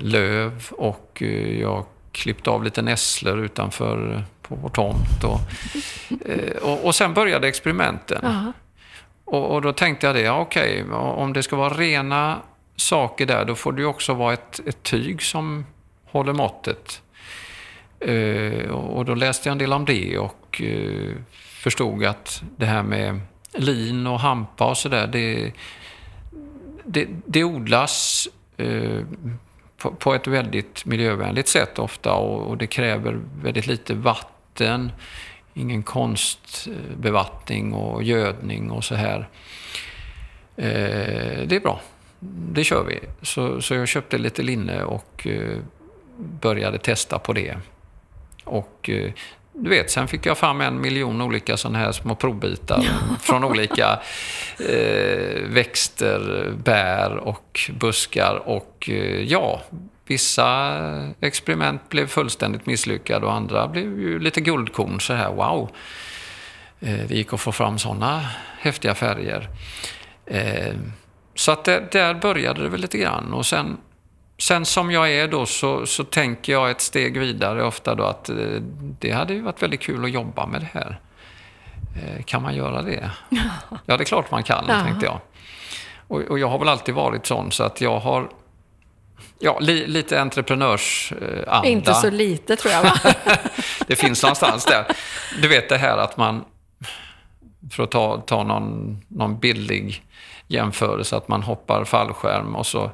[0.00, 1.22] löv och
[1.60, 5.24] jag klippte av lite nässlor utanför på vår tomt.
[5.24, 5.40] Och,
[6.62, 8.52] och, och sen började experimenten.
[9.30, 12.38] Och, och, då tänkte jag det, ja, okej, okay, om det ska vara rena
[12.76, 15.66] saker där, då får det ju också vara ett, ett tyg som
[16.04, 17.02] håller måttet.
[18.08, 22.82] Uh, och då läste jag en del om det och uh, förstod att det här
[22.82, 23.20] med
[23.52, 25.52] lin och hampa och sådär, det,
[26.84, 28.28] det, det odlas
[28.60, 29.04] uh,
[29.76, 34.92] på, på, ett väldigt miljövänligt sätt ofta och, och, det kräver väldigt lite vatten,
[35.54, 39.28] ingen konstbevattning och gödning och så här.
[40.56, 41.80] Eh, det är bra.
[42.52, 43.00] Det kör vi.
[43.22, 45.58] Så, så jag köpte lite linne och eh,
[46.16, 47.56] började testa på det.
[48.44, 49.12] Och eh,
[49.52, 52.84] du vet, sen fick jag fram en miljon olika sådana här små provbitar
[53.20, 54.00] från olika
[54.58, 58.42] eh, växter, bär och buskar.
[58.48, 59.60] Och eh, ja,
[60.10, 60.78] vissa
[61.20, 65.70] experiment blev fullständigt misslyckade och andra blev ju lite guldkorn så här, wow.
[66.80, 68.26] Eh, det gick att få fram sådana
[68.58, 69.48] häftiga färger.
[70.26, 70.74] Eh,
[71.34, 73.76] så att det, där började det väl lite grann och sen
[74.38, 78.28] Sen som jag är då så, så tänker jag ett steg vidare ofta då att
[78.28, 78.36] eh,
[78.98, 81.00] det hade ju varit väldigt kul att jobba med det här.
[82.24, 83.10] Kan man göra det?
[83.86, 84.84] Ja, det är klart man kan, ja.
[84.84, 85.20] tänkte jag.
[86.08, 88.28] Och, och, jag har väl alltid varit sån så att jag har
[89.42, 91.62] Ja, li, lite entreprenörsanda.
[91.64, 92.92] Inte så lite tror jag va?
[93.86, 94.84] det finns någonstans där.
[95.42, 96.44] Du vet det här att man,
[97.70, 100.02] för att ta, ta någon, någon billig
[100.46, 102.90] jämförelse, att man hoppar fallskärm och så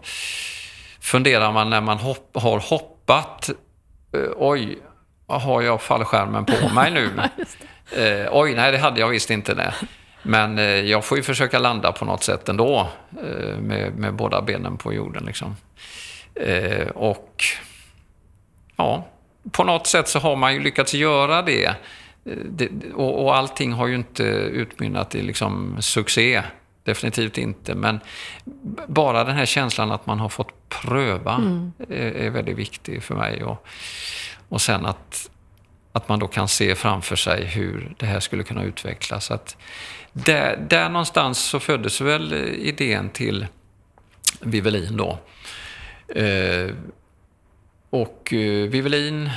[1.01, 3.51] funderar man när man hopp, har hoppat,
[4.13, 4.79] eh, oj,
[5.27, 7.11] har jag fallskärmen på mig nu?
[8.03, 9.55] eh, oj, nej det hade jag visst inte.
[9.55, 9.75] Det.
[10.23, 12.89] Men eh, jag får ju försöka landa på något sätt ändå
[13.23, 15.25] eh, med, med båda benen på jorden.
[15.25, 15.57] Liksom.
[16.41, 17.45] Eh, och
[18.77, 19.09] ja,
[19.51, 21.65] på något sätt så har man ju lyckats göra det.
[21.65, 21.75] Eh,
[22.25, 26.43] det och, och allting har ju inte utmynnat i liksom succé.
[26.85, 27.75] Definitivt inte.
[27.75, 28.01] Men
[28.87, 31.73] bara den här känslan att man har fått pröva mm.
[31.89, 33.45] är, är, väldigt viktig för mig.
[33.45, 33.67] Och,
[34.49, 35.31] och sen att,
[35.93, 39.31] att man då kan se framför sig hur det här skulle kunna utvecklas.
[39.31, 39.57] Att
[40.13, 43.47] där, där någonstans så föddes väl idén till
[44.41, 45.19] Vivelin då.
[46.09, 46.75] Eh,
[47.91, 49.31] och eh, Vivelin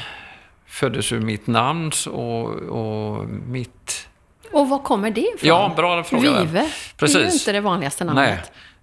[0.65, 4.07] föddes ur mitt namn och, och mitt...
[4.51, 5.47] Och var kommer det ifrån?
[5.47, 6.43] Ja, bra fråga.
[6.43, 6.71] Vive?
[6.97, 7.15] Precis.
[7.15, 8.29] Det är ju inte det vanligaste namnet.
[8.29, 8.39] Nej,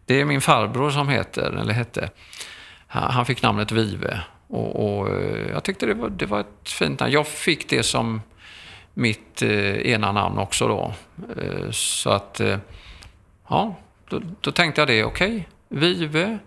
[0.06, 2.10] det är min farbror som heter, eller hette.
[2.86, 4.20] Han fick namnet Vive.
[4.48, 7.12] Och, och eh, jag tyckte det var, det var ett fint namn.
[7.12, 8.20] Jag fick det som
[8.94, 10.92] mitt eh, ena namn också då.
[11.42, 12.58] Eh, så att, eh,
[13.48, 13.76] ja,
[14.08, 16.38] då, då, tänkte jag det, okej, okay, Vive.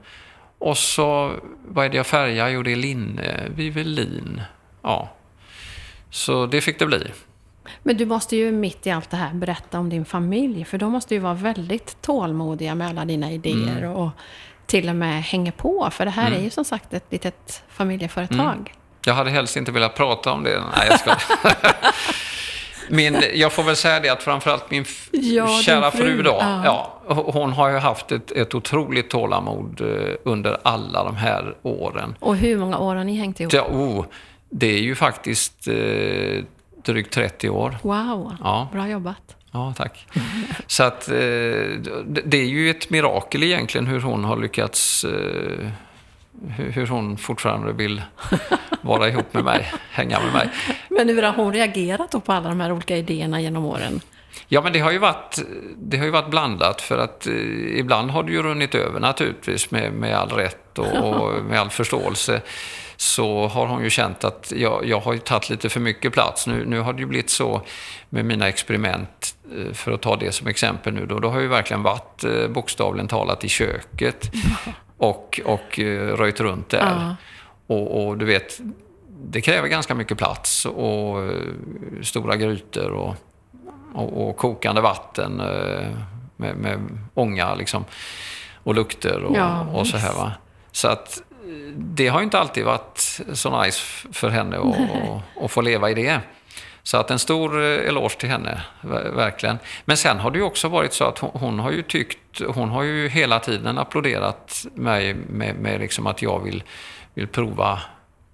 [0.60, 1.34] Och så,
[1.68, 2.50] vad är det jag färgar?
[2.50, 4.42] Jo, det är linne, Vivelin.
[4.82, 5.10] Ja,
[6.10, 7.12] så det fick det bli.
[7.84, 10.92] Men du måste ju mitt i allt det här berätta om din familj, för de
[10.92, 13.92] måste ju vara väldigt tålmodiga med alla dina idéer mm.
[13.92, 14.10] och
[14.66, 16.40] till och med hänger på, för det här mm.
[16.40, 18.56] är ju som sagt ett litet familjeföretag.
[18.56, 18.66] Mm.
[19.06, 20.64] Jag hade helst inte velat prata om det.
[20.78, 21.16] Nej, jag ska.
[22.90, 26.62] min, jag får väl säga det att framförallt min ja, kära fru, fru då, ja.
[26.66, 27.14] ja.
[27.34, 32.16] hon har ju haft ett, ett otroligt tålamod eh, under alla de här åren.
[32.20, 33.54] Och hur många år har ni hängt ihop?
[33.54, 34.06] Ja, oh,
[34.50, 36.44] det är ju faktiskt eh,
[36.84, 37.78] drygt 30 år.
[37.82, 38.68] Wow, ja.
[38.74, 39.36] bra jobbat.
[39.52, 40.08] Ja, tack.
[40.68, 41.16] Så att eh,
[42.06, 45.70] det är ju ett mirakel egentligen hur hon har lyckats eh,
[46.58, 48.02] hur hon fortfarande vill
[48.82, 50.50] vara ihop med mig, hänga med mig.
[50.90, 54.02] Men hur har hon reagerat då på alla de här olika idéerna genom åren?
[54.48, 55.40] Ja, men det har ju varit,
[55.78, 57.34] det har ju varit blandat för att eh,
[57.80, 61.70] ibland har det ju runnit över naturligtvis med, med all rätt och, och med all
[61.70, 62.42] förståelse.
[62.96, 66.48] Så har hon ju känt att jag, jag har ju tagit lite för mycket plats.
[66.48, 67.62] Nu, nu har det ju blivit så
[68.10, 71.44] med mina experiment, eh, för att ta det som exempel nu då, då har jag
[71.44, 74.32] ju verkligen varit eh, bokstavligen talat i köket
[75.00, 76.80] och, och eh, röjt runt där.
[76.80, 77.16] Ja.
[77.68, 78.60] Och, och, du vet,
[79.08, 81.32] det kräver ganska mycket plats och uh,
[82.02, 83.16] stora grytor och,
[83.94, 85.98] och, och, kokande vatten uh,
[86.36, 86.80] med, med
[87.14, 87.86] ånga liksom,
[88.64, 90.14] och lukter och, ja, och så här.
[90.14, 90.32] Va?
[90.72, 91.22] Så att
[91.76, 93.82] det har ju inte alltid varit så nice
[94.12, 94.58] för henne
[95.42, 96.22] att få leva i det.
[96.90, 98.62] Så att en stor eh, eloge till henne,
[99.14, 99.60] verkligen.
[99.86, 102.70] Men sen har det ju också varit så att hon, hon har ju tyckt, hon
[102.70, 106.64] har ju hela tiden applåderat mig med, med liksom att jag vill,
[107.14, 107.80] vill prova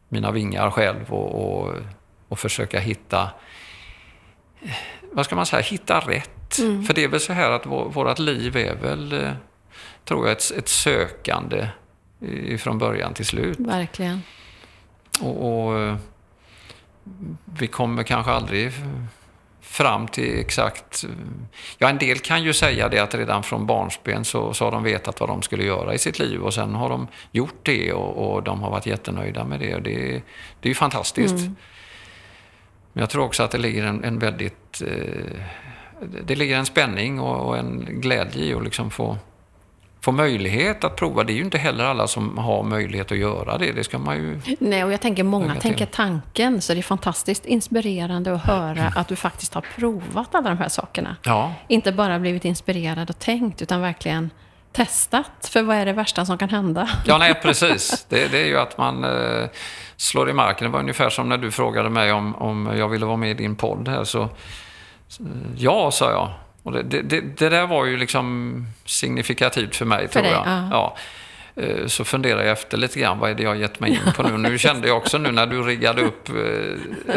[0.09, 1.73] mina vingar själv och, och,
[2.29, 3.29] och försöka hitta,
[5.11, 6.59] vad ska man säga, hitta rätt.
[6.59, 6.83] Mm.
[6.83, 9.31] För det är väl så här att vårt liv är väl, eh,
[10.05, 11.67] tror jag, ett, ett sökande
[12.59, 13.59] från början till slut.
[13.59, 14.21] Verkligen.
[15.21, 15.97] och, och
[17.59, 18.71] vi kommer kanske aldrig
[19.61, 21.05] fram till exakt...
[21.77, 24.83] Ja, en del kan ju säga det att redan från barnsben så, så har de
[24.83, 28.35] vetat vad de skulle göra i sitt liv och sen har de gjort det och,
[28.35, 29.79] och de har varit jättenöjda med det.
[29.79, 30.21] det,
[30.59, 31.37] det är ju fantastiskt.
[31.37, 31.55] Mm.
[32.93, 34.81] Men jag tror också att det ligger en, en väldigt...
[34.81, 35.41] Eh,
[36.25, 39.17] det ligger en spänning och, och en glädje i att liksom få
[40.05, 41.23] få möjlighet att prova.
[41.23, 43.71] Det är ju inte heller alla som har möjlighet att göra det.
[43.71, 44.41] Det ska man ju...
[44.59, 49.07] Nej, och jag tänker många tänker tanken, så det är fantastiskt inspirerande att höra att
[49.07, 51.15] du faktiskt har provat alla de här sakerna.
[51.23, 51.53] Ja.
[51.67, 54.29] Inte bara blivit inspirerad och tänkt, utan verkligen
[54.71, 55.49] testat.
[55.51, 56.89] För vad är det värsta som kan hända?
[57.05, 58.05] Ja, nej, precis.
[58.09, 59.49] Det, det är ju att man eh,
[59.95, 60.65] slår i marken.
[60.65, 63.33] Det var ungefär som när du frågade mig om, om jag ville vara med i
[63.33, 64.03] din podd här.
[64.03, 64.29] Så,
[65.07, 65.23] så
[65.57, 66.29] ja, sa jag.
[66.65, 70.47] Och det, det, det, där var ju liksom signifikativt för mig, för tror dig, jag.
[70.47, 70.97] Ja.
[71.55, 74.23] eh, så funderar jag efter lite grann, vad är det jag gett mig in på
[74.23, 74.37] nu?
[74.37, 77.15] Nu kände jag också nu när du riggade upp eh,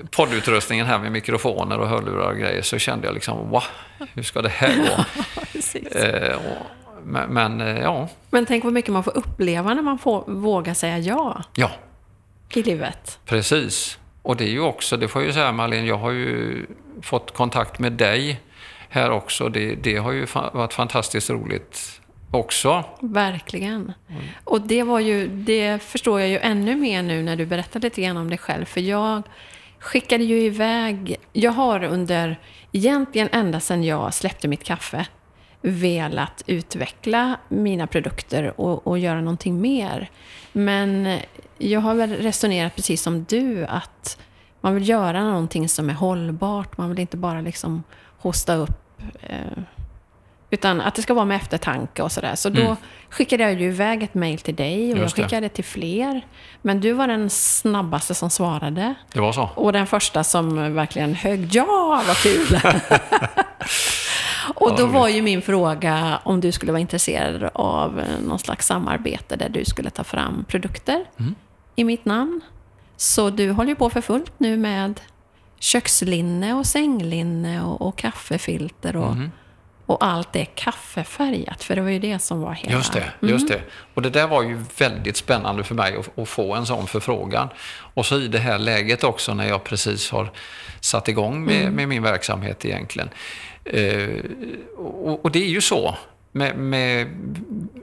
[0.10, 3.64] poddutrustningen här med mikrofoner och hörlurar och grejer, så kände jag liksom, wow,
[4.14, 5.04] hur ska det här gå?
[5.98, 6.38] eh,
[7.04, 8.08] men, men ja.
[8.30, 11.42] Men tänk vad mycket man får uppleva när man får våga säga ja.
[11.54, 11.70] Ja.
[12.54, 13.18] I livet.
[13.24, 13.98] Precis.
[14.22, 16.66] Och det är ju också, det får jag ju säga Marlene, jag har ju
[17.02, 18.40] fått kontakt med dig
[18.88, 19.48] här också.
[19.48, 22.00] Det, det har ju varit fantastiskt roligt
[22.30, 22.84] också.
[23.00, 23.92] Verkligen.
[24.08, 24.22] Mm.
[24.44, 28.02] Och det var ju, det förstår jag ju ännu mer nu när du berättade lite
[28.02, 28.64] grann om dig själv.
[28.64, 29.22] För jag
[29.78, 32.40] skickade ju iväg, jag har under,
[32.72, 35.06] egentligen ända sedan jag släppte mitt kaffe,
[35.60, 40.10] velat utveckla mina produkter och, och göra någonting mer.
[40.52, 41.18] Men
[41.58, 44.18] jag har väl resonerat precis som du, att
[44.60, 46.78] man vill göra någonting som är hållbart.
[46.78, 47.82] Man vill inte bara liksom
[48.18, 49.00] hosta upp.
[49.20, 49.62] Eh,
[50.50, 52.34] utan att det ska vara med eftertanke och sådär.
[52.34, 52.76] Så då mm.
[53.10, 56.26] skickade jag ju iväg ett mail till dig och jag skickade det till fler.
[56.62, 58.94] Men du var den snabbaste som svarade.
[59.12, 59.50] Det var så?
[59.54, 62.60] Och den första som verkligen högg ja, vad kul!
[64.54, 69.36] och då var ju min fråga om du skulle vara intresserad av någon slags samarbete
[69.36, 71.34] där du skulle ta fram produkter mm.
[71.78, 72.40] I mitt namn.
[72.96, 75.00] Så du håller ju på för fullt nu med
[75.58, 79.30] kökslinne och sänglinne och, och kaffefilter och, mm.
[79.86, 81.64] och allt är kaffefärgat.
[81.64, 82.72] För det var ju det som var hela...
[82.72, 83.58] Just det, just mm.
[83.58, 83.70] det.
[83.94, 87.48] Och det där var ju väldigt spännande för mig att, att, få en sån förfrågan.
[87.94, 90.30] Och så i det här läget också när jag precis har
[90.80, 91.74] satt igång med, mm.
[91.74, 93.10] med min verksamhet egentligen.
[93.64, 94.08] Eh,
[94.76, 95.94] och, och, det är ju så.
[96.38, 97.06] Med, med,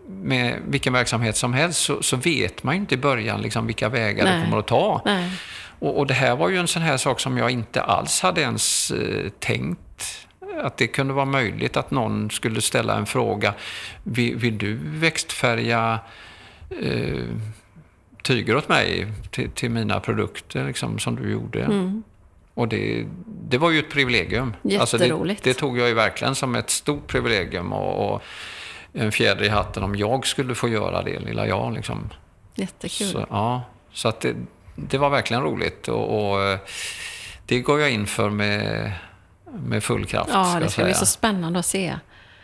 [0.07, 3.89] med vilken verksamhet som helst så, så, vet man ju inte i början liksom vilka
[3.89, 4.37] vägar Nej.
[4.37, 5.01] det kommer att ta.
[5.79, 8.41] Och, och, det här var ju en sån här sak som jag inte alls hade
[8.41, 9.79] ens eh, tänkt
[10.61, 13.53] att det kunde vara möjligt att någon skulle ställa en fråga.
[14.03, 15.99] Vill, vill du växtfärga
[16.81, 17.23] eh,
[18.21, 21.63] tyger åt mig till, till mina produkter liksom, som du gjorde?
[21.63, 22.03] Mm.
[22.55, 24.55] Och det, det var ju ett privilegium.
[24.63, 24.81] Jätteroligt.
[24.81, 28.21] Alltså det, det, tog jag ju verkligen som ett stort privilegium och, och
[28.93, 31.73] en fjäder i hatten om jag skulle få göra det, lilla jag.
[31.73, 32.09] Liksom.
[32.55, 33.07] Jättekul.
[33.07, 33.63] Så, ja,
[33.93, 34.35] så att det,
[34.75, 36.59] det var verkligen roligt och, och, eh,
[37.45, 38.91] det går jag in för med,
[39.51, 40.29] med full kraft.
[40.33, 40.85] Ja, det ska säga.
[40.85, 41.95] bli så spännande att se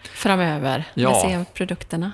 [0.04, 1.22] framöver, ja.
[1.22, 2.12] se produkterna.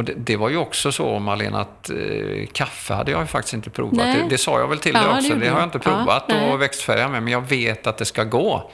[0.00, 3.54] Och det, det, var ju också så, Malena, att eh, kaffe hade jag ju faktiskt
[3.54, 4.14] inte provat.
[4.14, 5.34] Det, det, sa jag väl till ja, dig också.
[5.34, 8.04] Det, det har jag inte provat ja, och växtfärga med, men jag vet att det
[8.04, 8.70] ska gå.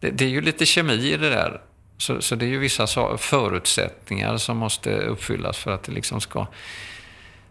[0.00, 1.60] Det, det är ju lite kemi i det där.
[1.98, 2.86] Så, så, det är ju vissa
[3.18, 6.46] förutsättningar som måste uppfyllas för att det liksom ska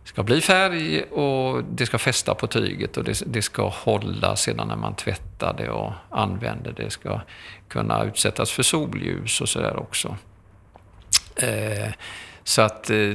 [0.03, 4.67] ska bli färg och det ska fästa på tyget och det, det, ska hålla sedan
[4.67, 6.83] när man tvättar det och använder det.
[6.83, 7.21] Det ska
[7.67, 10.17] kunna utsättas för solljus och sådär också.
[11.35, 11.93] Eh,
[12.43, 13.09] så att eh,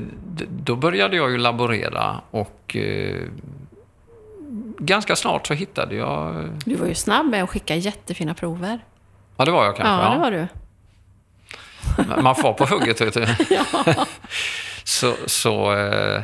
[0.48, 3.22] då började jag ju laborera och eh,
[4.78, 6.48] ganska snart så hittade jag...
[6.64, 8.78] Du var ju snabb med att skicka jättefina prover.
[9.36, 10.04] Ja, det var jag kanske.
[10.06, 10.46] Ja, det var du.
[12.22, 13.26] Man får på hugget, vet du.
[13.54, 13.94] ja.
[14.84, 16.22] så, så eh,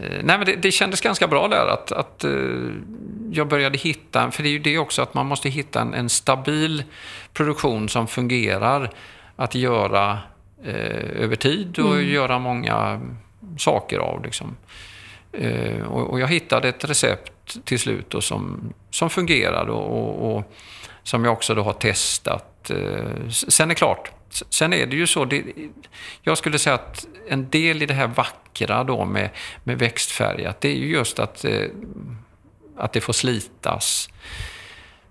[0.00, 2.24] Eh, nej, men det, det kändes ganska bra där att, att
[3.32, 6.08] jag började hitta, för det är ju det också att man måste hitta en, en
[6.08, 6.84] stabil
[7.32, 8.90] produktion som fungerar
[9.36, 10.18] att göra
[10.66, 12.08] uh, över tid och mm.
[12.08, 13.00] göra många
[13.58, 14.24] saker av.
[14.24, 14.56] Liksom.
[15.40, 20.36] Uh, och, och, jag hittade ett recept till slut då som, som fungerade och, och,
[20.36, 20.52] och
[21.02, 22.70] som jag också då har testat.
[23.30, 25.44] sen är det klart, Sen är det ju så, det,
[26.22, 29.30] jag skulle säga att en del i det här vackra då med,
[29.64, 31.66] med växtfärgat, det är ju just att, eh,
[32.76, 34.08] att det får slitas.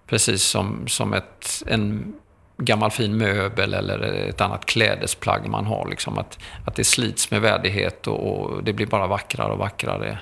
[0.07, 2.13] Precis som, som ett, en
[2.60, 5.88] gammal fin möbel eller ett annat klädesplagg man har.
[5.89, 10.19] Liksom att, att det slits med värdighet och, och det blir bara vackrare och vackrare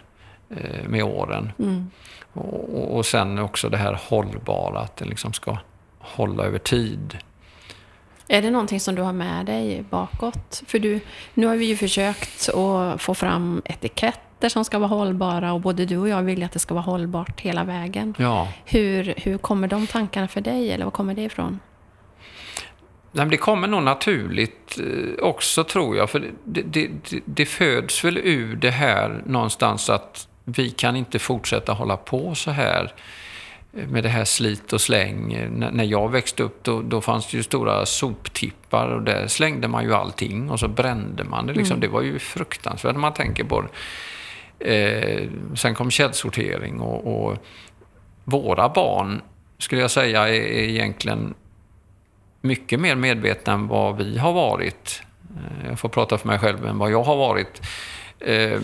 [0.50, 1.52] eh, med åren.
[1.60, 1.92] Mm.
[2.34, 5.58] Och, och sen också det här hållbara, att det liksom ska
[6.00, 7.18] hålla över tid.
[8.28, 10.64] Är det någonting som du har med dig bakåt?
[10.68, 11.00] För du,
[11.34, 15.86] nu har vi ju försökt att få fram etiketter som ska vara hållbara och både
[15.86, 18.16] du och jag vill att det ska vara hållbart hela vägen.
[18.18, 18.48] Ja.
[18.66, 21.60] Hur, hur kommer de tankarna för dig eller var kommer det ifrån?
[23.26, 26.10] Det kommer nog naturligt eh, också tror jag.
[26.10, 31.20] För det, det, det, det föds väl ur det här någonstans att vi kan inte
[31.20, 32.94] fortsätta hålla på så här
[33.72, 35.50] med det här slit och släng.
[35.72, 39.84] när jag växte upp då, då fanns det ju stora soptippar och där slängde man
[39.84, 41.54] ju allting och så brände man det.
[41.54, 41.74] Liksom.
[41.74, 41.82] Mm.
[41.82, 43.70] Det var ju fruktansvärt när man tänker på det.
[44.60, 47.38] Eh, sen kom källsortering och, och,
[48.24, 49.22] våra barn,
[49.58, 51.34] skulle jag säga, är, är egentligen
[52.42, 55.02] mycket mer medvetna än vad vi har varit.
[55.36, 57.62] Eh, jag får prata för mig själv än vad jag har varit
[58.20, 58.60] eh,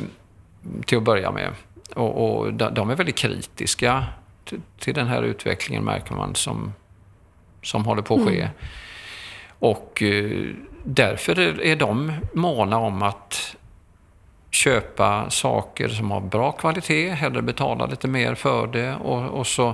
[0.85, 1.49] till att börja med.
[1.95, 4.05] Och, och de är väldigt kritiska
[4.45, 6.73] till, till, den här utvecklingen märker man som,
[7.61, 8.41] som håller på att ske.
[8.41, 8.53] Mm.
[9.59, 10.47] Och eh,
[10.83, 13.55] därför är, är de måna om att
[14.51, 19.69] köpa saker som har bra kvalitet, hellre betala lite mer för det och, och så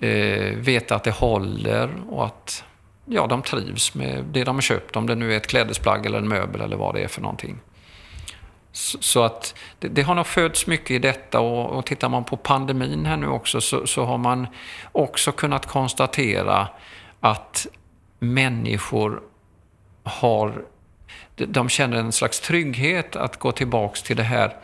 [0.00, 2.64] eh, veta att det håller och att
[3.04, 6.18] ja, de trivs med det de har köpt, om det nu är ett klädesplagg eller
[6.18, 7.58] en möbel eller vad det är för någonting.
[8.72, 12.36] Så, att det, det, har nog fötts mycket i detta och, och tittar man på
[12.36, 14.46] pandemin här nu också så, så har man
[14.92, 16.68] också kunnat konstatera
[17.20, 17.66] att
[18.18, 19.22] människor
[20.02, 20.64] har
[21.36, 24.56] de känner en slags trygghet att gå tillbaks till det här,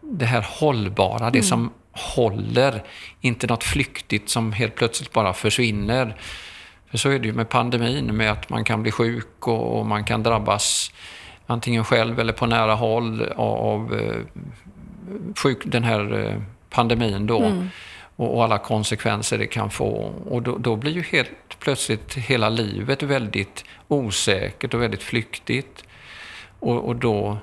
[0.00, 1.32] det här hållbara, mm.
[1.32, 2.82] det som håller,
[3.20, 6.16] inte något flyktigt som helt plötsligt bara försvinner.
[6.90, 9.86] För så är det ju med pandemin, med att man kan bli sjuk och, och
[9.86, 10.92] man kan drabbas
[11.46, 14.42] antingen själv eller på nära håll av, eh,
[15.36, 17.42] sjuk, den här eh, pandemin då.
[17.42, 17.68] Mm.
[18.16, 20.12] Och, och, alla konsekvenser det kan få.
[20.30, 25.84] Och då, då, blir ju helt plötsligt hela livet väldigt osäkert och väldigt flyktigt.
[26.60, 27.38] Och, och då,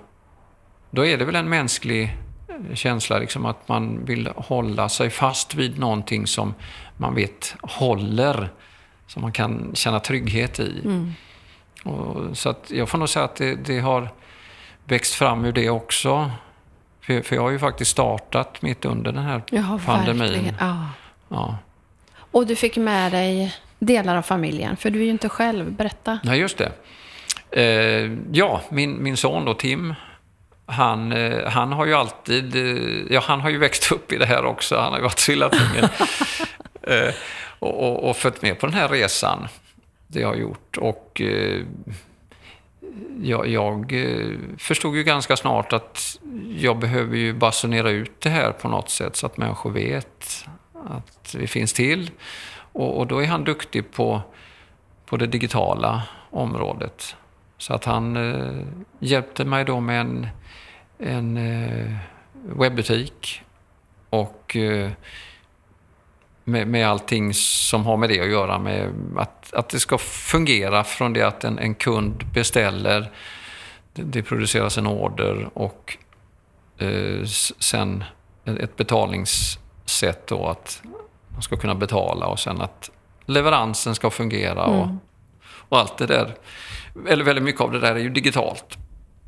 [0.90, 2.18] då är det väl en mänsklig
[2.74, 6.54] känsla liksom att man vill hålla sig fast vid någonting som
[6.98, 8.50] man vet håller,
[9.08, 10.82] som man kan känna trygghet i.
[10.84, 11.14] Mm.
[11.84, 14.10] Och, så att jag får nog säga att det, det, har
[14.86, 16.32] växt fram ur det också.
[17.02, 20.54] För, för, jag har ju faktiskt startat mitt under den här ja, pandemin.
[20.60, 20.90] Ja.
[21.30, 21.58] ja.
[22.32, 25.72] Och du fick med dig delar av familjen, för du är ju inte själv.
[25.72, 26.20] Berätta.
[26.24, 26.72] Nej, just det.
[27.52, 29.94] Eh, ja, min, min son då, Tim,
[30.66, 34.26] han, eh, han har ju alltid, eh, ja han har ju växt upp i det
[34.26, 35.90] här också, han har ju varit trillatungen.
[36.88, 37.14] Eh,
[37.60, 39.48] och, och, och följt med på den här resan,
[40.08, 40.78] det jag har gjort.
[40.78, 41.62] Och eh,
[43.22, 46.20] jag, jag eh, förstod ju ganska snart att
[46.58, 51.36] jag behöver ju basunera ut det här på något sätt så att människor vet att
[51.38, 52.12] vi finns till.
[52.72, 54.22] Och, och då är han duktig på,
[55.06, 57.16] på det digitala området.
[57.58, 58.68] Så att han eh,
[59.00, 60.28] hjälpte mig då med en,
[61.00, 61.96] en eh,
[62.44, 63.42] webbutik
[64.10, 64.92] och eh,
[66.46, 68.60] med, med allting som har med det att göra.
[68.60, 73.12] Med att, att det ska fungera från det att en, en kund beställer,
[73.94, 75.98] det, det produceras en order och
[76.78, 77.24] eh,
[77.60, 78.04] sen
[78.46, 80.82] ett betalningssätt då att
[81.34, 82.92] man ska kunna betala och sen att
[83.26, 85.00] leveransen ska fungera och, mm.
[85.70, 86.36] och allt det där
[87.08, 88.78] eller väldigt mycket av det där är ju digitalt.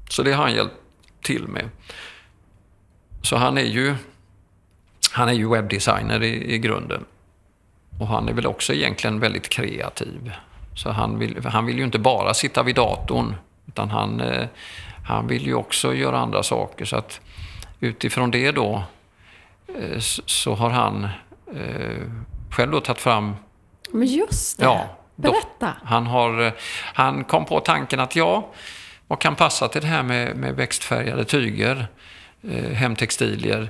[0.09, 0.76] Så det har han hjälpt
[1.22, 1.70] till med.
[3.22, 3.95] Så han är ju,
[5.18, 7.05] han är ju webbdesigner i, i grunden.
[7.99, 10.32] Och han är väl också egentligen väldigt kreativ.
[10.76, 13.36] Så han vill, han vill ju inte bara sitta vid datorn,
[13.68, 14.47] utan han, eh,
[15.05, 16.86] han vill ju också göra andra saker.
[16.86, 17.22] Så att
[17.80, 18.84] utifrån det då
[19.68, 21.03] eh, så har han
[21.55, 22.01] eh,
[22.51, 23.36] själv då tagit fram...
[23.91, 24.65] Men just det!
[24.65, 25.74] Ja, Berätta.
[25.84, 26.53] Han, har,
[26.93, 28.47] han kom på tanken att ja,
[29.07, 31.88] vad kan passa till det här med, med växtfärgade tyger,
[32.74, 33.70] hemtextilier?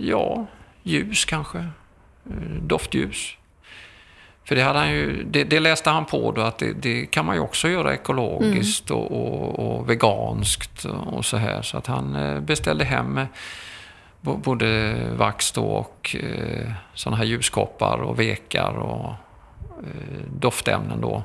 [0.00, 0.46] Ja,
[0.82, 3.34] ljus kanske, eh, doftljus.
[4.44, 7.26] För det, hade han ju, det, det, läste han på då att det, det, kan
[7.26, 9.02] man ju också göra ekologiskt mm.
[9.02, 11.62] och, och, och, veganskt och så här.
[11.62, 13.20] Så att han eh, beställde hem
[14.20, 19.12] både vax då och eh, sådana här ljuskoppar och vekar och
[19.82, 21.22] Eh, doftämnen då.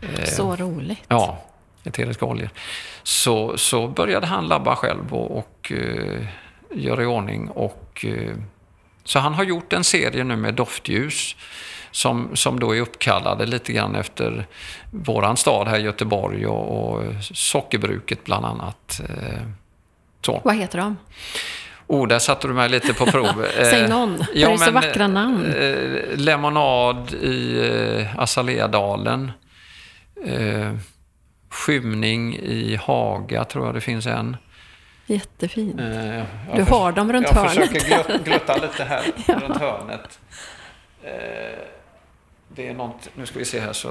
[0.00, 1.04] Eh, så roligt.
[1.08, 1.38] Ja,
[1.84, 2.50] eteriska oljor.
[3.02, 6.26] Så, så började han labba själv och, och uh,
[6.74, 7.48] göra i ordning.
[7.48, 8.34] Och, uh,
[9.04, 11.36] så han har gjort en serie nu med doftljus
[11.90, 14.46] som, som då är uppkallade lite grann efter
[14.90, 19.00] våran stad här Göteborg och, och sockerbruket bland annat.
[19.10, 19.42] Uh,
[20.20, 20.40] så.
[20.44, 20.96] Vad heter de?
[21.88, 23.46] Oh, där satte du mig lite på prov.
[23.54, 25.46] Säg någon, ja, det är så vackra namn.
[25.46, 27.58] Eh, lemonad i
[27.98, 29.32] eh, Azaleadalen.
[30.24, 30.74] Eh,
[31.50, 34.36] skymning i Haga, tror jag det finns en.
[35.08, 35.78] Jättefin.
[35.78, 37.56] Eh, du har dem runt jag hörnet.
[37.56, 39.34] Jag försöker glutta lite här ja.
[39.34, 40.18] runt hörnet.
[41.02, 41.10] Eh,
[42.48, 43.88] det är något, nu ska vi se här så.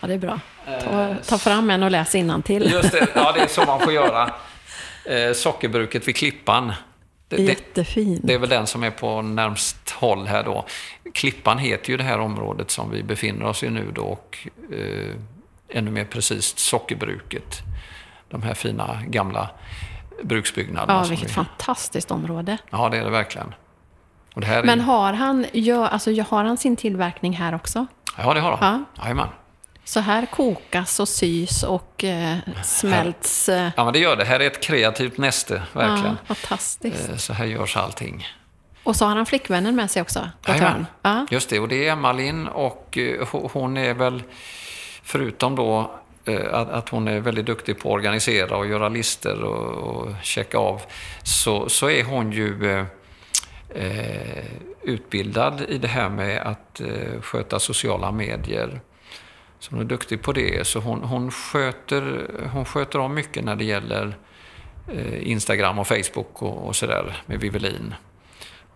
[0.00, 0.40] Ja, det är bra.
[0.64, 2.10] Ta, eh, ta fram en och läs
[2.44, 2.72] till.
[2.72, 4.32] Just det, ja det är så man får göra
[5.04, 6.72] eh, sockerbruket vid Klippan.
[7.28, 8.20] Det, Jättefin.
[8.22, 10.66] Det är väl den som är på närmst håll här då.
[11.14, 15.14] Klippan heter ju det här området som vi befinner oss i nu då och eh,
[15.68, 17.62] ännu mer precis sockerbruket.
[18.30, 19.50] De här fina gamla
[20.22, 21.00] bruksbyggnaderna.
[21.02, 21.32] Ja, vilket vi...
[21.32, 22.58] fantastiskt område.
[22.70, 23.54] Ja, det är det verkligen.
[24.34, 27.86] Det Men har han, gör, alltså, har han sin tillverkning här också?
[28.18, 28.84] Ja, det har han.
[28.96, 29.02] Ja.
[29.02, 29.28] Jajamän.
[29.84, 33.48] Så här kokas och sys och eh, smälts.
[33.48, 34.24] Eh, Ja, men det gör det.
[34.24, 36.16] Här är ett kreativt näste, verkligen.
[36.28, 37.08] Ja, fantastiskt.
[37.10, 38.26] Eh, Så här görs allting.
[38.84, 40.28] Och så har han flickvännen med sig också.
[40.48, 40.86] Jajamän.
[41.02, 41.26] Ja.
[41.30, 44.22] Just det, och det är Emma-Linn och eh, ho- hon är väl,
[45.02, 45.90] förutom då
[46.50, 50.58] att, att hon är väldigt duktig på att organisera och göra listor och, och checka
[50.58, 50.82] av,
[51.22, 52.86] så, så är hon ju eh,
[53.74, 54.44] eh,
[54.82, 58.80] utbildad i det här med att eh, sköta sociala medier.
[59.58, 60.66] Så hon är duktig på det.
[60.66, 64.16] Så hon, hon, sköter, hon sköter om mycket när det gäller
[64.88, 67.94] eh, Instagram och Facebook och, och sådär med Vivelin.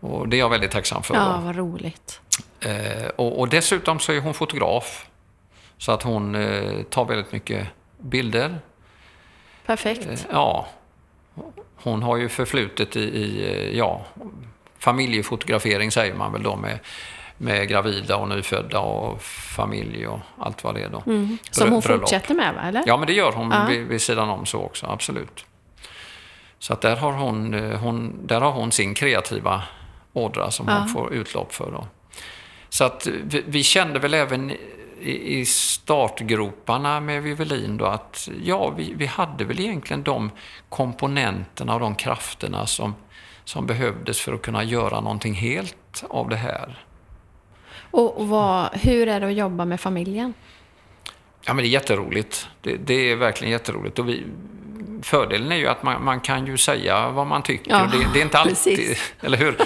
[0.01, 1.15] Och det är jag väldigt tacksam för.
[1.15, 2.21] ja, vad roligt.
[2.61, 5.07] Eh, och, och dessutom så är hon fotograf.
[5.85, 7.67] Så att hon eh, tar väldigt mycket
[7.99, 8.59] bilder.
[9.67, 10.07] Perfekt.
[10.07, 10.67] Eh, ja.
[11.77, 14.05] Hon har ju förflutet i, i eh, ja,
[14.79, 16.79] familjefotografering säger man väl då med,
[17.39, 21.03] med gravida och nyfödda och familj och allt vad det är då.
[21.07, 21.39] Mm.
[21.51, 22.01] Som hon bröllop.
[22.01, 22.61] fortsätter med, va?
[22.63, 22.83] Eller?
[22.87, 23.67] Ja, men det gör hon Ja.
[23.69, 25.45] vid, vid sidan om så också, absolut.
[26.59, 29.63] Så att där har hon, eh, hon, där har hon sin kreativa
[30.13, 30.79] ådra som Ja.
[30.79, 31.71] hon får utlopp för.
[31.71, 31.87] Då.
[32.69, 34.53] Så att vi, vi kände väl även
[35.05, 40.31] i, i startgroparna med Vivelin då att ja, vi, vi hade väl egentligen de
[40.69, 42.95] komponenterna och de krafterna som,
[43.45, 46.85] som behövdes för att kunna göra någonting helt av det här.
[47.91, 50.35] Och, vad, hur är det att jobba med familjen?
[51.47, 52.49] Ja, men det är jätteroligt.
[52.61, 53.99] Det, det är verkligen jätteroligt.
[53.99, 54.25] Och vi,
[55.03, 57.71] fördelen är ju att man, man kan ju säga vad man tycker.
[57.71, 59.15] Ja, det, det är inte alltid, precis.
[59.21, 59.57] eller hur?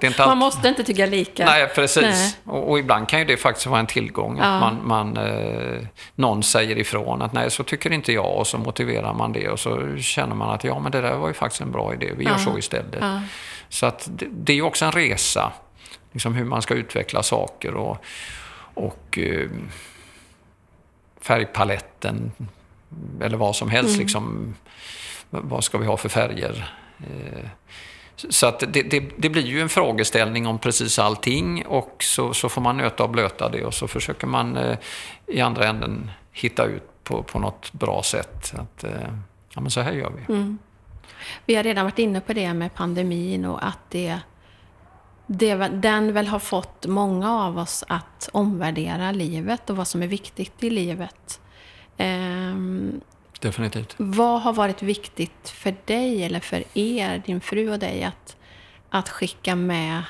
[0.00, 1.44] Inte Man alltid, måste inte tycka lika.
[1.44, 2.02] Nej, precis.
[2.02, 2.34] Nej.
[2.44, 4.38] Och, och ibland kan ju det faktiskt vara en tillgång.
[4.38, 4.44] Ja.
[4.44, 5.80] Att man, man, eh,
[6.14, 8.36] någon säger ifrån att nej, så tycker inte jag.
[8.36, 9.48] Och så motiverar man det.
[9.48, 12.10] Och så känner man att ja, men det där var ju faktiskt en bra idé.
[12.16, 12.38] Vi gör Ja.
[12.38, 12.98] så istället.
[13.00, 13.20] Ja.
[13.68, 15.52] Så att det, det är ju också en resa.
[16.12, 18.04] Liksom hur man ska utveckla saker och,
[18.74, 19.48] och eh,
[21.20, 22.32] färgpaletten
[23.20, 23.98] eller vad som helst.
[23.98, 24.54] Liksom,
[25.30, 26.74] vad ska vi ha för färger?
[26.98, 27.48] Eh,
[28.16, 32.48] så att det, det, det blir ju en frågeställning om precis allting och så, så
[32.48, 34.78] får man nöta och blöta det och så försöker man eh,
[35.26, 38.54] i andra änden hitta ut på, på något bra sätt.
[38.58, 38.92] Att, eh,
[39.54, 40.34] ja, men så här gör vi.
[40.34, 40.58] Mm.
[41.46, 44.18] Vi har redan varit inne på det med pandemin och att det,
[45.26, 50.06] det, den väl har fått många av oss att omvärdera livet och vad som är
[50.06, 51.40] viktigt i livet.
[51.96, 52.54] Eh,
[53.42, 53.94] Definitivt.
[53.98, 58.36] vad har varit viktigt för dig eller för er, din fru och dig, att,
[58.90, 60.02] att skicka med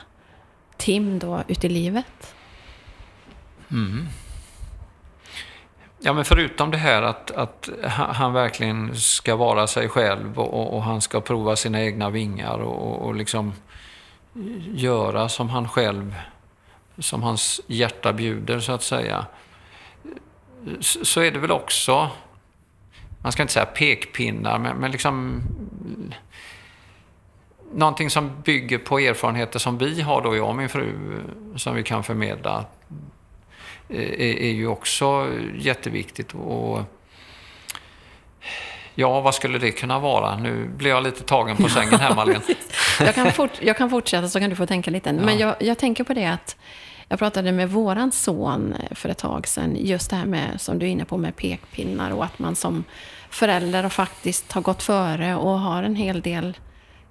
[0.77, 2.35] Tim då ut i livet?
[5.99, 10.83] Ja, men förutom det här att, att han verkligen ska vara sig själv och, och,
[10.83, 13.53] han ska prova sina egna vingar och, och, liksom
[14.75, 16.15] göra som han själv,
[16.99, 19.27] som hans hjärta bjuder så att säga.
[20.81, 22.11] Så är det väl också,
[23.23, 25.43] man ska inte säga pekpinnar, men, men liksom
[27.75, 30.93] någonting som bygger på erfarenheter som vi har då, jag och min fru,
[31.57, 32.65] som vi kan förmedla
[33.89, 36.35] är, är ju också jätteviktigt.
[36.35, 36.81] Och,
[38.95, 40.37] ja, vad skulle det kunna vara?
[40.37, 42.41] Nu blir jag lite tagen på sängen här, Malin.
[43.01, 45.13] Jag kan, fort, jag kan fortsätta så kan du få tänka lite.
[45.13, 46.57] Men jag, jag tänker på det att
[47.13, 49.77] jag pratade med våran son eh, för ett tag sedan.
[49.81, 52.85] Just det här med, som du är inne på, med pekpinnar och att man som
[53.31, 56.57] förälder faktiskt har gått före och har en hel del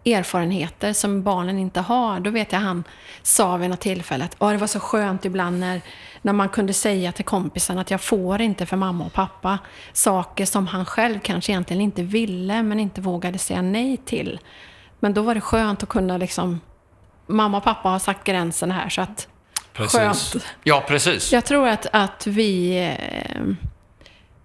[0.06, 2.20] erfarenheter som barnen inte har.
[2.20, 2.84] Då vet jag han
[3.22, 5.82] sa vid något tillfälle att det var så skönt ibland när,
[6.22, 9.60] när man kunde säga till kompisen att jag får inte för mamma och pappa
[9.94, 14.40] saker som han själv kanske egentligen inte ville men inte vågade säga nej till.
[15.00, 16.60] Men då var det skönt att kunna liksom
[17.28, 19.28] mamma och pappa har sagt gränsen här så att
[19.74, 20.36] Skönt.
[20.64, 21.34] Ja, precis.
[21.34, 23.42] jag tror att, att vi eh,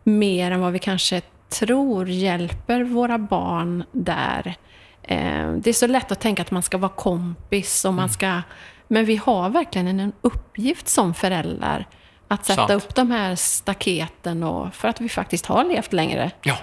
[0.03, 4.55] mer än vad vi kanske tror hjälper våra barn där.
[5.03, 8.43] Eh, det är så lätt att tänka att man ska vara kompis och man ska...
[8.89, 11.87] Men vi har verkligen en uppgift som föräldrar
[12.29, 12.85] att sätta Sant.
[12.85, 16.31] upp de här staketen och, för att vi faktiskt har levt längre.
[16.43, 16.57] Ja.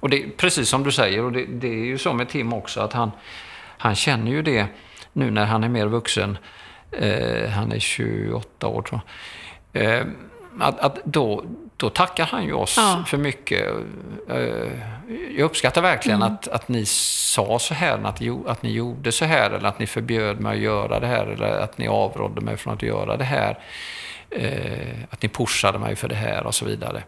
[0.00, 2.52] Och det är precis som du säger, och det, det är ju så med Tim
[2.52, 3.10] också, att han,
[3.78, 4.66] han känner ju det
[5.12, 6.38] nu när han är mer vuxen.
[6.92, 9.00] Eh, han är 28 år tror
[9.72, 9.82] jag.
[9.98, 10.04] Eh,
[10.60, 11.44] att, att då,
[11.76, 13.04] då tackar han ju oss Ja.
[13.06, 13.68] för mycket.
[14.28, 14.38] Eh,
[15.36, 19.50] jag uppskattar verkligen att, att ni sa så här, att, att ni gjorde så här,
[19.50, 22.74] eller att ni förbjöd mig att göra det här, eller att ni avrådde mig från
[22.74, 23.58] att göra det här.
[24.30, 27.02] Eh, att ni pushade mig för det här och så vidare.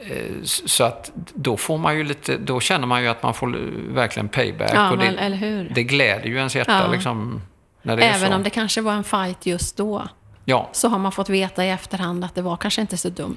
[0.00, 3.58] Eh, Så att då får man ju lite, då känner man ju att man får
[3.94, 4.70] verkligen payback.
[4.74, 6.92] Ja, och det, det gläder ju ens hjärta Ja.
[6.92, 7.42] liksom.
[7.84, 8.34] Även så.
[8.34, 10.08] om det kanske var en fight just då.
[10.44, 10.68] Ja.
[10.72, 13.36] så har man fått veta i efterhand att det var kanske inte så dumt.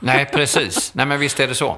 [0.00, 0.94] Nej, precis.
[0.94, 1.76] Nej, men visst är det så.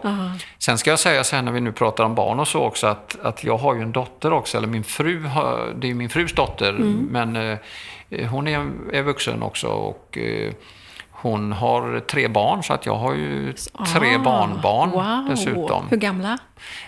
[0.58, 2.86] Sen ska jag säga så här när vi nu pratar om barn och så också
[2.86, 6.08] att, att jag har ju en dotter också, eller min fru har, det är min
[6.08, 6.72] frus dotter,
[7.10, 10.52] men eh, hon är, är vuxen också och eh,
[11.10, 13.52] hon har tre barn så att jag har ju
[13.94, 15.26] tre Ah, barnbarn wow.
[15.30, 15.88] dessutom.
[15.90, 16.38] Hur gamla?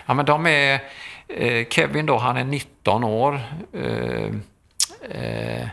[0.05, 0.79] Ja, men de är,
[1.27, 3.41] eh, Kevin då, han är 19 år.
[5.11, 5.67] Eh,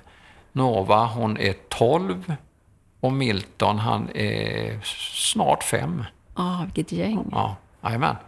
[0.52, 2.34] Nova, hon är 12.
[3.00, 4.80] Och Milton, han är
[5.14, 6.04] snart fem.
[6.36, 7.28] Ja, vilket gäng.
[7.32, 7.56] Ja.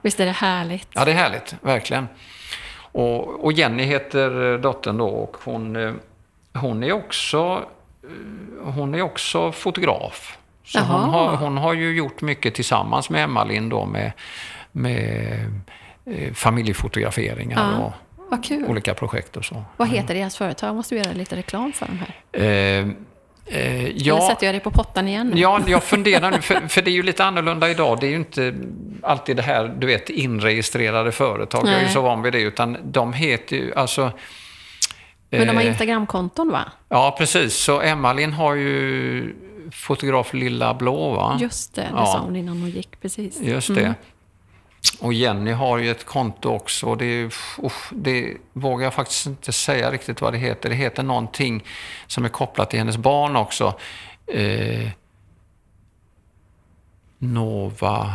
[0.02, 0.88] Visst är det härligt?
[0.92, 2.08] Ja, det är härligt, verkligen.
[2.92, 5.92] Och, och Jenny heter eh, dottern då och hon, eh,
[6.54, 7.62] hon är också
[8.02, 10.38] eh, hon är också fotograf.
[10.64, 10.84] Så Jaha.
[11.00, 14.12] hon har, hon har ju gjort mycket tillsammans med Emma-Linn då med,
[14.72, 15.50] med
[16.34, 17.84] familjefotograferingar Ja.
[17.84, 17.92] och
[18.30, 18.64] Vad kul.
[18.64, 19.62] olika projekt och så.
[19.76, 20.74] Vad heter deras företag?
[20.76, 22.14] Måste vi göra lite reklam för dem här?
[22.32, 25.40] Eh, eh, Eller ja, sätter jag dig på pottan igen nu?
[25.40, 28.00] Ja, jag funderar nu, för, för det är ju lite annorlunda idag.
[28.00, 28.54] Det är ju inte
[29.02, 31.62] alltid det här, du vet, inregistrerade företag.
[31.66, 31.92] Jag är ju Nej.
[31.94, 34.12] så van vid det, utan de heter ju, alltså...
[35.30, 36.64] Men de har eh, Instagramkonton va?
[36.88, 37.54] Ja, precis.
[37.56, 39.34] Så Emma-Linn har ju
[39.72, 41.38] fotograf Lilla Blå, va?
[41.40, 42.06] Just det, det Ja.
[42.06, 43.00] sa hon innan hon gick.
[43.00, 43.40] Precis.
[43.40, 43.94] Just det.
[45.00, 46.86] Och Jenny har ju ett konto också.
[46.86, 47.26] Och det, är-
[47.64, 50.68] usch, det vågar jag faktiskt inte säga riktigt vad det heter.
[50.68, 51.64] Det heter någonting
[52.06, 53.74] som är kopplat till hennes barn också.
[54.26, 54.90] Eh,
[57.18, 58.14] Nova...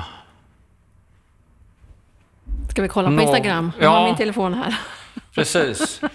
[2.69, 3.71] Ska vi kolla på Nå- Instagram?
[3.80, 4.05] Jag har Ja.
[4.07, 4.80] min telefon här.
[5.34, 6.01] Precis.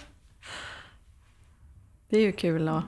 [2.11, 2.83] Det är ju kul att...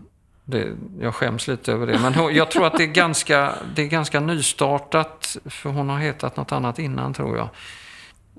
[0.51, 1.99] Det, jag skäms lite över det.
[1.99, 5.37] Men hon, jag tror att det är, ganska, det är ganska nystartat.
[5.45, 7.49] För hon har hetat något annat innan, tror jag.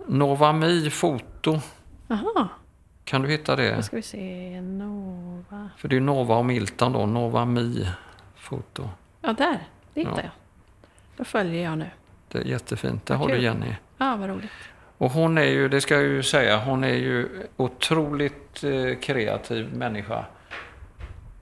[0.07, 1.59] Novami Foto.
[2.07, 2.47] Jaha,
[3.03, 3.75] Kan du hitta det?
[3.75, 4.61] då ska vi se.
[4.61, 5.69] Nova...
[5.77, 7.05] För det är Nova och Milton då.
[7.05, 7.87] Nova Mi
[8.35, 8.89] Foto.
[9.21, 9.59] Ja, där.
[9.93, 10.23] Det hittade Ja.
[10.23, 10.31] jag.
[11.17, 11.89] Då följer jag nu.
[12.27, 13.05] Det är jättefint.
[13.05, 13.37] Där har du.
[13.41, 13.75] Jenny.
[13.97, 14.51] Ja, vad roligt.
[14.97, 19.73] Och hon är ju, det ska jag ju säga, hon är ju otroligt eh, kreativ
[19.75, 20.25] människa.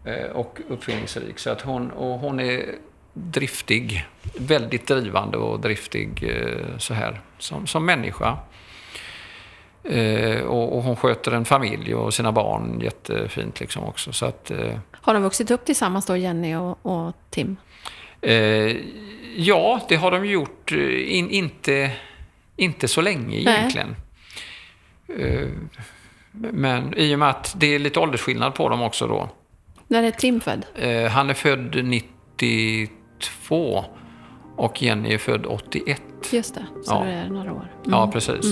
[0.03, 1.39] Eh, och uppfinningsrik.
[1.39, 2.75] Så att hon, och hon är
[3.13, 4.05] driftig.
[4.37, 7.21] Väldigt drivande och driftig eh, så här.
[7.37, 8.37] Som, som människa.
[9.83, 14.13] Eh, och, och hon sköter en familj och sina barn jättefint liksom också.
[14.13, 14.51] Så att...
[14.91, 17.57] Har de vuxit upp tillsammans då, Jenny och, och Tim?
[18.21, 18.77] Eh,
[19.35, 20.71] ja, det har de gjort.
[20.71, 21.91] In, inte,
[22.55, 23.95] inte så länge egentligen.
[25.17, 25.47] Eh,
[26.31, 29.29] men i och med att det är lite åldersskillnad på dem också då.
[29.91, 30.65] När är Tim född?
[30.75, 33.85] Eh, han är född 92
[34.57, 36.01] och Jenny är född 81.
[36.31, 37.03] Just det, så Ja.
[37.03, 37.71] det är några år.
[37.85, 37.99] Mm.
[37.99, 38.45] Ja, precis.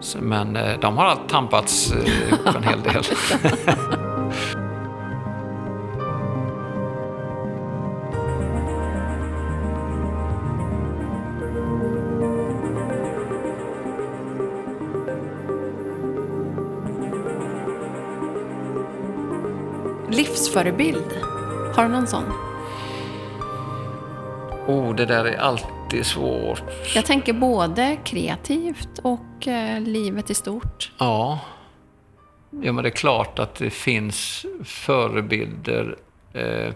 [0.00, 3.02] Så, men eh, de har allt tampats eh, ihop en hel del.
[20.52, 21.12] Livsförebild.
[21.74, 22.24] Har du någon sån?
[24.66, 26.62] oh, det där är alltid svårt.
[26.94, 30.92] Jag tänker både kreativt och eh, livet i stort.
[30.98, 31.40] Ja.
[32.50, 35.96] ja, men det är klart att det finns förebilder.
[36.32, 36.72] Eh,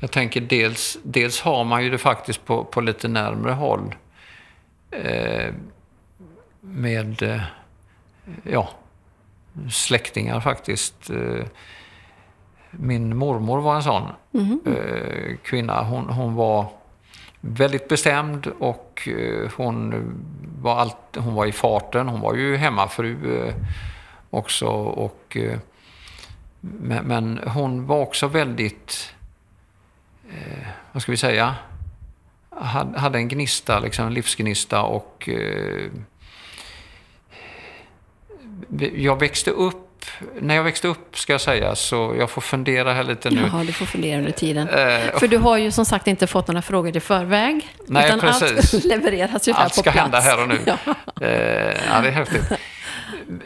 [0.00, 3.94] jag tänker dels, dels har man ju det faktiskt på, på lite närmre håll.
[4.90, 5.54] Eh,
[6.60, 7.42] med eh,
[8.42, 8.68] ja,
[9.70, 11.10] släktingar faktiskt.
[11.10, 11.44] Eh,
[12.70, 14.02] min mormor var en sån
[14.66, 15.82] eh, kvinna.
[15.82, 16.66] Hon, hon var
[17.40, 20.04] väldigt bestämd och eh, hon
[20.62, 22.08] var, allt, hon var i farten.
[22.08, 23.52] Hon var ju hemmafru
[24.30, 24.66] också.
[24.66, 25.36] Och,
[26.60, 29.14] men, men hon var också väldigt,
[30.92, 31.54] vad ska vi säga,
[32.96, 35.28] hade, en gnista, liksom en livsgnista och
[38.96, 40.04] jag växte upp,
[40.40, 43.40] när jag växte upp ska jag säga, så jag får fundera här lite nu.
[43.52, 44.68] Jaha, du får fundera under tiden.
[44.68, 47.68] Eh, För du har ju som sagt inte fått några frågor i förväg.
[47.86, 48.74] Nej, utan precis.
[48.74, 49.98] allt levereras ju här Allt på ska plats.
[50.02, 50.58] hända här och nu.
[50.66, 50.76] Ja.
[51.26, 52.42] Eh, ja, det är häftigt.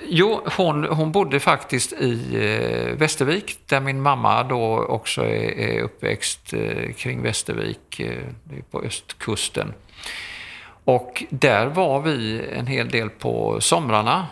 [0.08, 2.20] Jo, hon, hon bodde faktiskt i
[2.90, 8.10] eh, Västervik, där min mamma då också är, är uppväxt eh, kring Västervik, eh,
[8.70, 9.74] på östkusten.
[10.84, 14.26] Och där var vi en hel del på somrarna.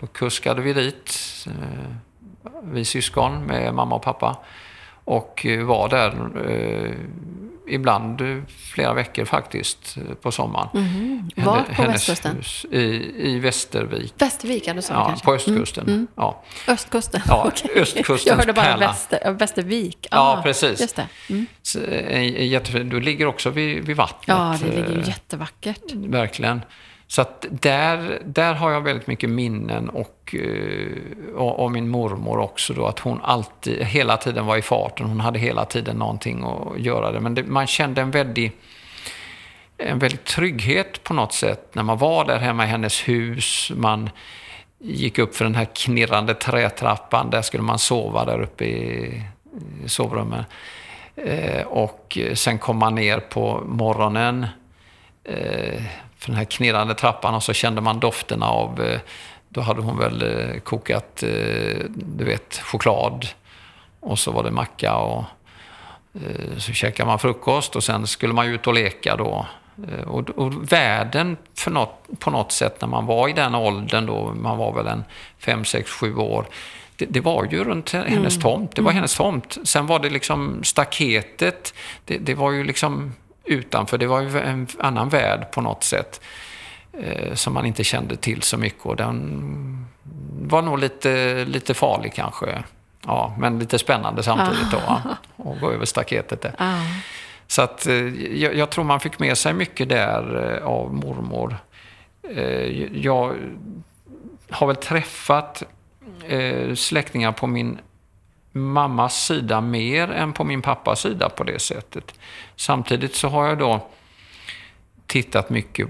[0.00, 1.14] Då kuskade vi dit,
[1.46, 1.52] eh,
[2.62, 4.36] vi syskon med mamma och pappa.
[5.04, 6.12] och eh, var där
[6.50, 6.94] eh,
[7.68, 8.22] ibland
[8.72, 10.68] flera veckor faktiskt på sommaren.
[10.74, 11.30] Mhm.
[11.36, 12.36] Var på västkusten?
[12.36, 12.78] hus I,
[13.16, 14.14] I Västervik.
[14.18, 15.24] Västervik, ja, du sa Ja, kanske.
[15.24, 15.84] på östkusten.
[15.84, 16.06] Mm, mm.
[16.16, 16.42] Ja.
[16.68, 17.20] Östkusten?
[17.28, 17.70] Ja, okej.
[17.82, 18.86] östkustens Jag hörde bara pärla.
[18.86, 20.08] väster, Västervik.
[20.10, 20.80] Ja, Ah, precis.
[20.80, 21.08] Just det.
[21.30, 22.46] Mm.
[22.48, 22.90] Jättefint.
[22.90, 24.36] Du ligger också vid, vid vattnet.
[24.38, 25.92] Ja, det ligger jättevackert.
[25.92, 26.60] Verkligen.
[27.10, 32.38] Så att där, där har jag väldigt mycket minnen och, eh, och, och min mormor
[32.38, 35.06] också då, att hon alltid, hela tiden var i farten.
[35.06, 37.20] Hon hade hela tiden någonting att göra det.
[37.20, 38.52] Men det, man kände en väldig,
[39.78, 43.72] en väldig trygghet på något sätt när man var där hemma i hennes hus.
[43.76, 44.10] Man
[44.78, 47.30] gick upp för den här knirrande trätrappan.
[47.30, 49.22] Där skulle man sova där uppe i,
[49.84, 50.46] i sovrummet.
[51.16, 54.46] Eh, och sen kom man ner på morgonen
[55.24, 55.82] eh,
[56.20, 59.00] för den här knirrande trappan och så kände man dofterna av, eh,
[59.48, 63.26] då hade hon väl eh, kokat, eh, du vet, choklad
[64.00, 65.24] och så var det macka och
[66.58, 69.46] så käkade man frukost och sen skulle man ut och leka då.
[70.06, 74.34] Och, och världen för något, på något sätt när man var i den åldern då,
[74.34, 75.04] man var väl en
[75.38, 76.46] fem sex sju år,
[76.96, 78.76] det, det var ju runt hennes tomt.
[78.76, 79.58] Det var hennes tomt.
[79.64, 83.12] Sen var det liksom staketet, det, det var ju liksom
[83.50, 86.20] utanför, det var ju en annan värld på något sätt.
[86.92, 89.86] Eh, som man inte kände till så mycket och den
[90.40, 92.62] var nog lite, lite farlig kanske.
[93.06, 95.02] Ja, men lite spännande samtidigt då.
[95.36, 96.54] Och gå över staketet där.
[97.46, 97.94] Så att eh,
[98.34, 101.56] jag, jag tror man fick med sig mycket där eh, av mormor.
[102.92, 103.34] Jag
[104.50, 105.62] har väl träffat
[106.74, 107.78] släktingar på min
[108.52, 112.14] mammas sida mer än på min pappas sida på det sättet.
[112.56, 113.86] Samtidigt så har jag då
[115.06, 115.88] tittat mycket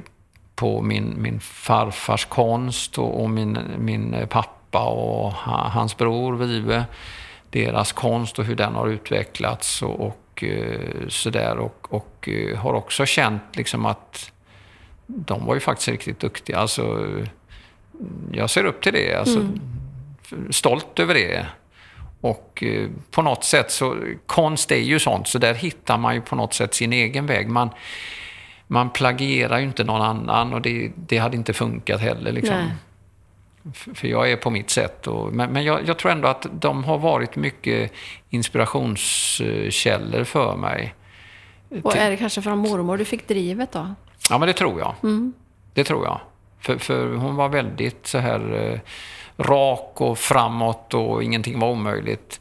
[0.54, 6.84] på min, min farfars konst och, och min, min pappa och ha- hans bror Vive.
[7.50, 11.56] Deras konst och hur den har utvecklats och, och eh, sådär.
[11.56, 14.32] Och, och eh, har också känt liksom att
[15.06, 16.58] de var ju faktiskt riktigt duktiga.
[16.58, 17.08] Alltså,
[18.32, 19.14] jag ser upp till det.
[19.14, 19.48] Alltså,
[20.50, 21.46] Stolt över det.
[22.20, 23.96] Och eh, på något sätt så,
[24.26, 27.48] konst är ju sånt, så där hittar man ju på något sätt sin egen väg.
[27.48, 27.70] Man,
[28.66, 32.32] man plagierar ju inte någon annan och det, det hade inte funkat heller.
[32.32, 32.70] Liksom.
[33.72, 35.06] För jag är på mitt sätt.
[35.06, 37.92] Och, men men jag, jag tror ändå att de har varit mycket
[38.30, 40.94] inspirationskällor för mig.
[41.82, 43.94] Och är det kanske från mormor du fick drivet då?
[44.30, 44.94] Ja, men det tror jag.
[45.02, 45.32] Mm.
[45.74, 46.20] Det tror jag.
[46.60, 48.80] För, för hon var väldigt så här eh,
[49.40, 52.40] rak och framåt och ingenting var omöjligt.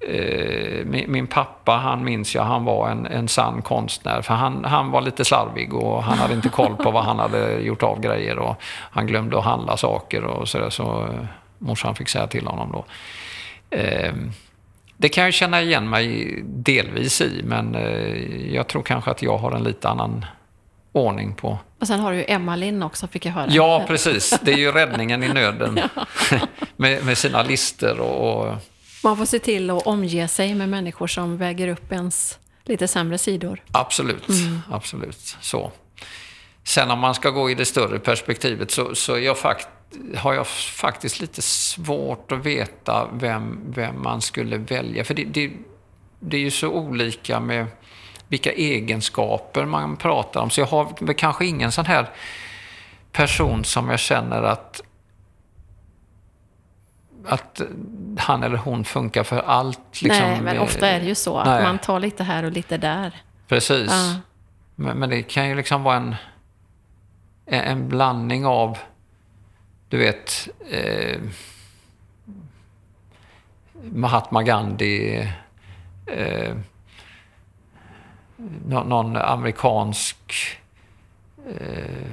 [0.00, 4.22] Eh, min, pappa, han minns jag, han var en, en sann konstnär.
[4.22, 7.60] För han, han var lite slarvig och han hade inte koll på vad han hade
[7.60, 8.38] gjort av grejer.
[8.38, 8.56] Och
[8.90, 10.70] han glömde att handla saker och sådär.
[10.70, 11.24] Så eh,
[11.58, 12.84] morsan fick säga till honom då.
[13.70, 14.30] Ehm,
[14.96, 19.38] det kan jag känna igen mig delvis i, men eh, jag tror kanske att jag
[19.38, 20.24] har en lite annan
[20.96, 23.46] ordning på Och sen har du ju Emma Linn också, fick jag höra.
[23.50, 24.38] Ja, precis.
[24.42, 25.80] Det är ju räddningen i nöden.
[26.76, 28.46] med, med sina lister och...
[28.46, 28.54] och
[29.02, 33.18] Man får se till att omge sig med människor som väger upp ens lite sämre
[33.18, 33.62] sidor.
[33.72, 34.28] absolut,
[34.70, 35.36] absolut.
[35.40, 35.72] Så.
[36.64, 39.68] Sen om man ska gå i det större perspektivet så, så är jag fakt,
[40.16, 45.04] har jag faktiskt lite svårt att veta vem, vem man skulle välja.
[45.04, 45.52] För det, det,
[46.20, 47.66] det är ju så olika med
[48.28, 50.50] vilka egenskaper man pratar om.
[50.50, 52.10] Så jag har kanske ingen sån här
[53.12, 54.82] person som jag känner att
[57.28, 57.60] att
[58.18, 60.02] han eller hon funkar för allt.
[60.02, 60.26] Liksom.
[60.26, 63.14] Nej, men ofta är det ju så att man tar lite här och lite där.
[63.48, 63.90] Precis.
[63.90, 64.14] Ja.
[64.74, 66.14] Men, men det kan ju liksom vara en,
[67.46, 68.78] en, blandning av,
[69.88, 71.20] du vet, eh,
[73.82, 75.28] Mahatma Gandhi,
[76.06, 76.56] eh,
[78.66, 80.16] någon amerikansk...
[81.46, 82.10] Eh,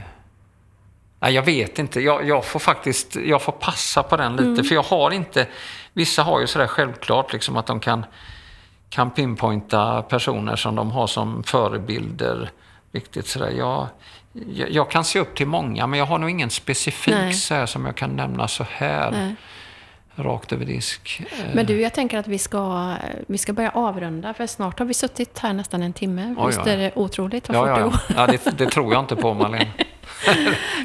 [1.20, 2.02] nej, jag vet inte.
[2.02, 4.64] Jag, jag får faktiskt jag får passa på den lite.
[4.64, 5.48] För jag har inte...
[5.94, 8.06] Vissa har ju sådär självklart liksom att de kan
[8.94, 12.50] kan pinpointa personer som de har som förebilder.
[12.92, 13.50] Riktigt sådär.
[13.50, 13.88] Jag,
[14.50, 17.34] jag, jag kan se upp till många, men jag har nog ingen specifik Nej.
[17.34, 19.12] så här, som jag kan nämna så här.
[19.12, 19.36] Nej.
[20.16, 21.22] Rakt över disk.
[21.32, 22.96] Eh, Men du, jag tänker att vi ska,
[23.28, 26.36] vi ska börja avrunda, för snart har vi suttit här nästan en timme.
[26.38, 28.28] Oj, Visst är det otroligt vad Ja, fort ja, det ja.
[28.28, 29.68] ja det, det tror jag inte på, Malin.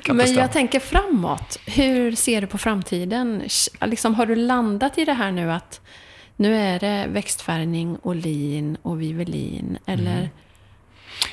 [0.09, 1.59] Men jag tänker framåt.
[1.66, 3.43] Hur ser du på framtiden?
[3.81, 5.81] Liksom, har du landat i det här nu att
[6.37, 9.79] nu är det växtfärgning och lin och vivelin?
[9.87, 10.16] Eller?
[10.18, 10.29] Mm.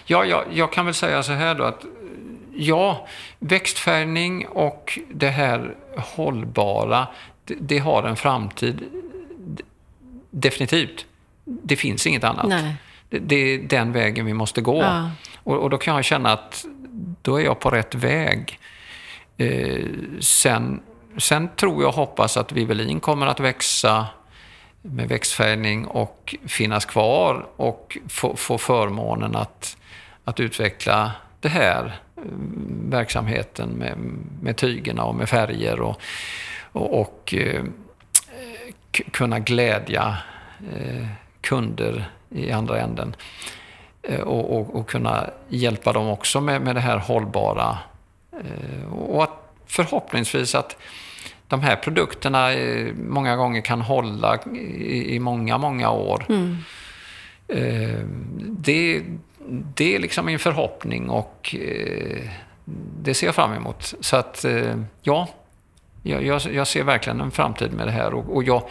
[0.06, 1.86] Ja, jag, jag kan väl säga så här då att
[2.56, 3.08] ja,
[3.40, 7.08] växtfärgning och det här hållbara,
[7.46, 8.84] det, det har en framtid.
[10.32, 11.06] Definitivt.
[11.46, 12.48] det finns inget annat.
[12.48, 12.76] Nej.
[13.10, 14.82] Det, det är den vägen vi måste gå.
[14.82, 15.12] Ja.
[15.44, 16.66] Och, och då kan jag känna att
[17.22, 18.60] då är jag på rätt väg.
[19.38, 19.86] Eh,
[20.20, 20.82] sen,
[21.18, 24.08] sen tror jag och hoppas att Vivelin kommer att växa
[24.82, 29.78] med växtfärgning och finnas kvar och få, få förmånen att,
[30.24, 32.22] att utveckla det här eh,
[32.90, 33.98] verksamheten med,
[34.42, 36.02] med tygerna och med färger och,
[36.76, 37.64] och, och eh,
[39.12, 40.18] kunna glädja
[40.76, 41.08] eh,
[41.42, 43.16] kunder i andra änden.
[44.04, 47.78] Eh, och, och, och kunna hjälpa dem också med, med det här hållbara.
[48.32, 50.78] Eh, och att förhoppningsvis att
[51.48, 56.26] de här produkterna eh, många gånger kan hålla i, i många, många år.
[57.48, 58.00] Eh,
[58.38, 59.04] Det,
[59.48, 61.56] det är liksom min förhoppning och
[63.02, 63.94] det ser jag fram emot.
[64.00, 64.46] Så att,
[65.02, 65.28] ja,
[66.06, 68.14] jag, jag, jag ser verkligen en framtid med det här.
[68.14, 68.64] Och, och jag,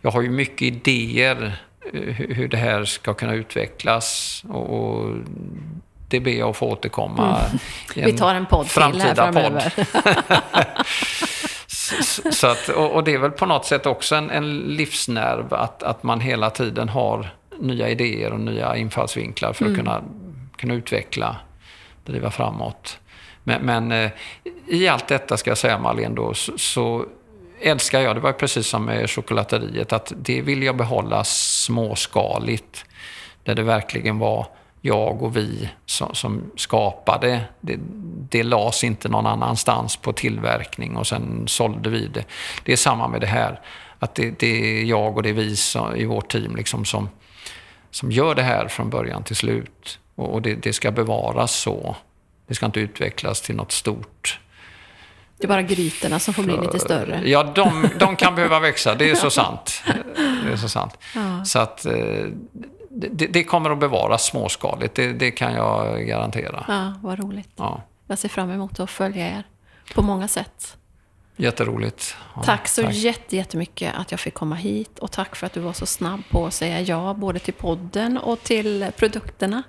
[0.00, 1.56] jag har ju mycket idéer
[1.92, 4.42] eh, hur hur det här ska kunna utvecklas.
[4.48, 5.14] Och, och
[6.08, 7.40] det ber jag att få återkomma
[7.94, 9.72] i Vi tar en podd till här framtida framöver.
[11.66, 15.82] Så, så att, och, det är väl på något sätt också en, en livsnerv att,
[15.82, 20.02] att man hela tiden har nya idéer och nya infallsvinklar för att kunna,
[20.56, 21.36] kunna utveckla,
[22.04, 22.98] driva framåt.
[23.44, 24.10] Men, men eh,
[24.66, 27.06] i allt detta ska jag säga Marlene då, så, så
[27.60, 32.84] älskar jag, det var precis som med chokladeriet, att det vill jag behålla småskaligt.
[33.42, 34.46] Där det verkligen var
[34.80, 37.40] jag och vi som, som skapade.
[37.60, 37.78] Det,
[38.30, 42.24] det lades inte någon annanstans på tillverkning och sen sålde vi det.
[42.64, 43.60] Det är samma med det här.
[43.98, 47.08] Att det, det är jag och det är vi som, i vårt team liksom som,
[47.90, 49.98] som gör det här från början till slut.
[50.14, 51.96] Och, och det, det ska bevaras så.
[52.46, 54.40] Det ska inte utvecklas till något stort.
[55.46, 57.22] Det är bara grytorna som får bli lite större.
[57.24, 58.94] Ja, de, de kan behöva växa.
[58.94, 59.82] Det är så sant.
[60.46, 60.98] Det är så sant.
[61.14, 61.44] Ja.
[61.44, 61.92] Så att eh,
[62.90, 64.94] det, det kommer att bevaras småskaligt.
[64.94, 66.64] Det, det kan jag garantera.
[66.68, 67.48] Ja, vad roligt.
[67.56, 69.42] Ja, Jag ser fram emot att följa er
[69.94, 70.76] på många sätt.
[71.36, 72.16] jätteroligt.
[72.36, 75.60] Ja, tack så jätte- jättemycket att jag fick komma hit och tack för att du
[75.60, 79.62] var så snabb på att säga ja både till podden och till produkterna.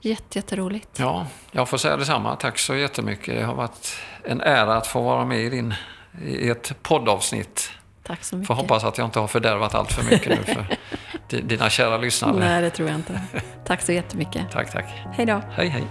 [0.00, 0.88] Jätte, jätteroligt.
[0.98, 2.36] Ja, jag får säga detsamma.
[2.36, 3.34] Tack så jättemycket.
[3.34, 5.74] Det har varit en ära att få vara med i, din,
[6.24, 7.70] i ett poddavsnitt.
[8.02, 8.46] Tack så mycket.
[8.46, 10.66] Får hoppas att jag inte har fördärvat allt för mycket nu för
[11.28, 12.38] di- dina kära lyssnare.
[12.38, 13.20] Nej, det tror jag inte.
[13.64, 14.50] Tack så jättemycket.
[14.52, 14.86] Tack, tack.
[15.12, 15.40] Hej då.
[15.50, 15.84] Hej, hej.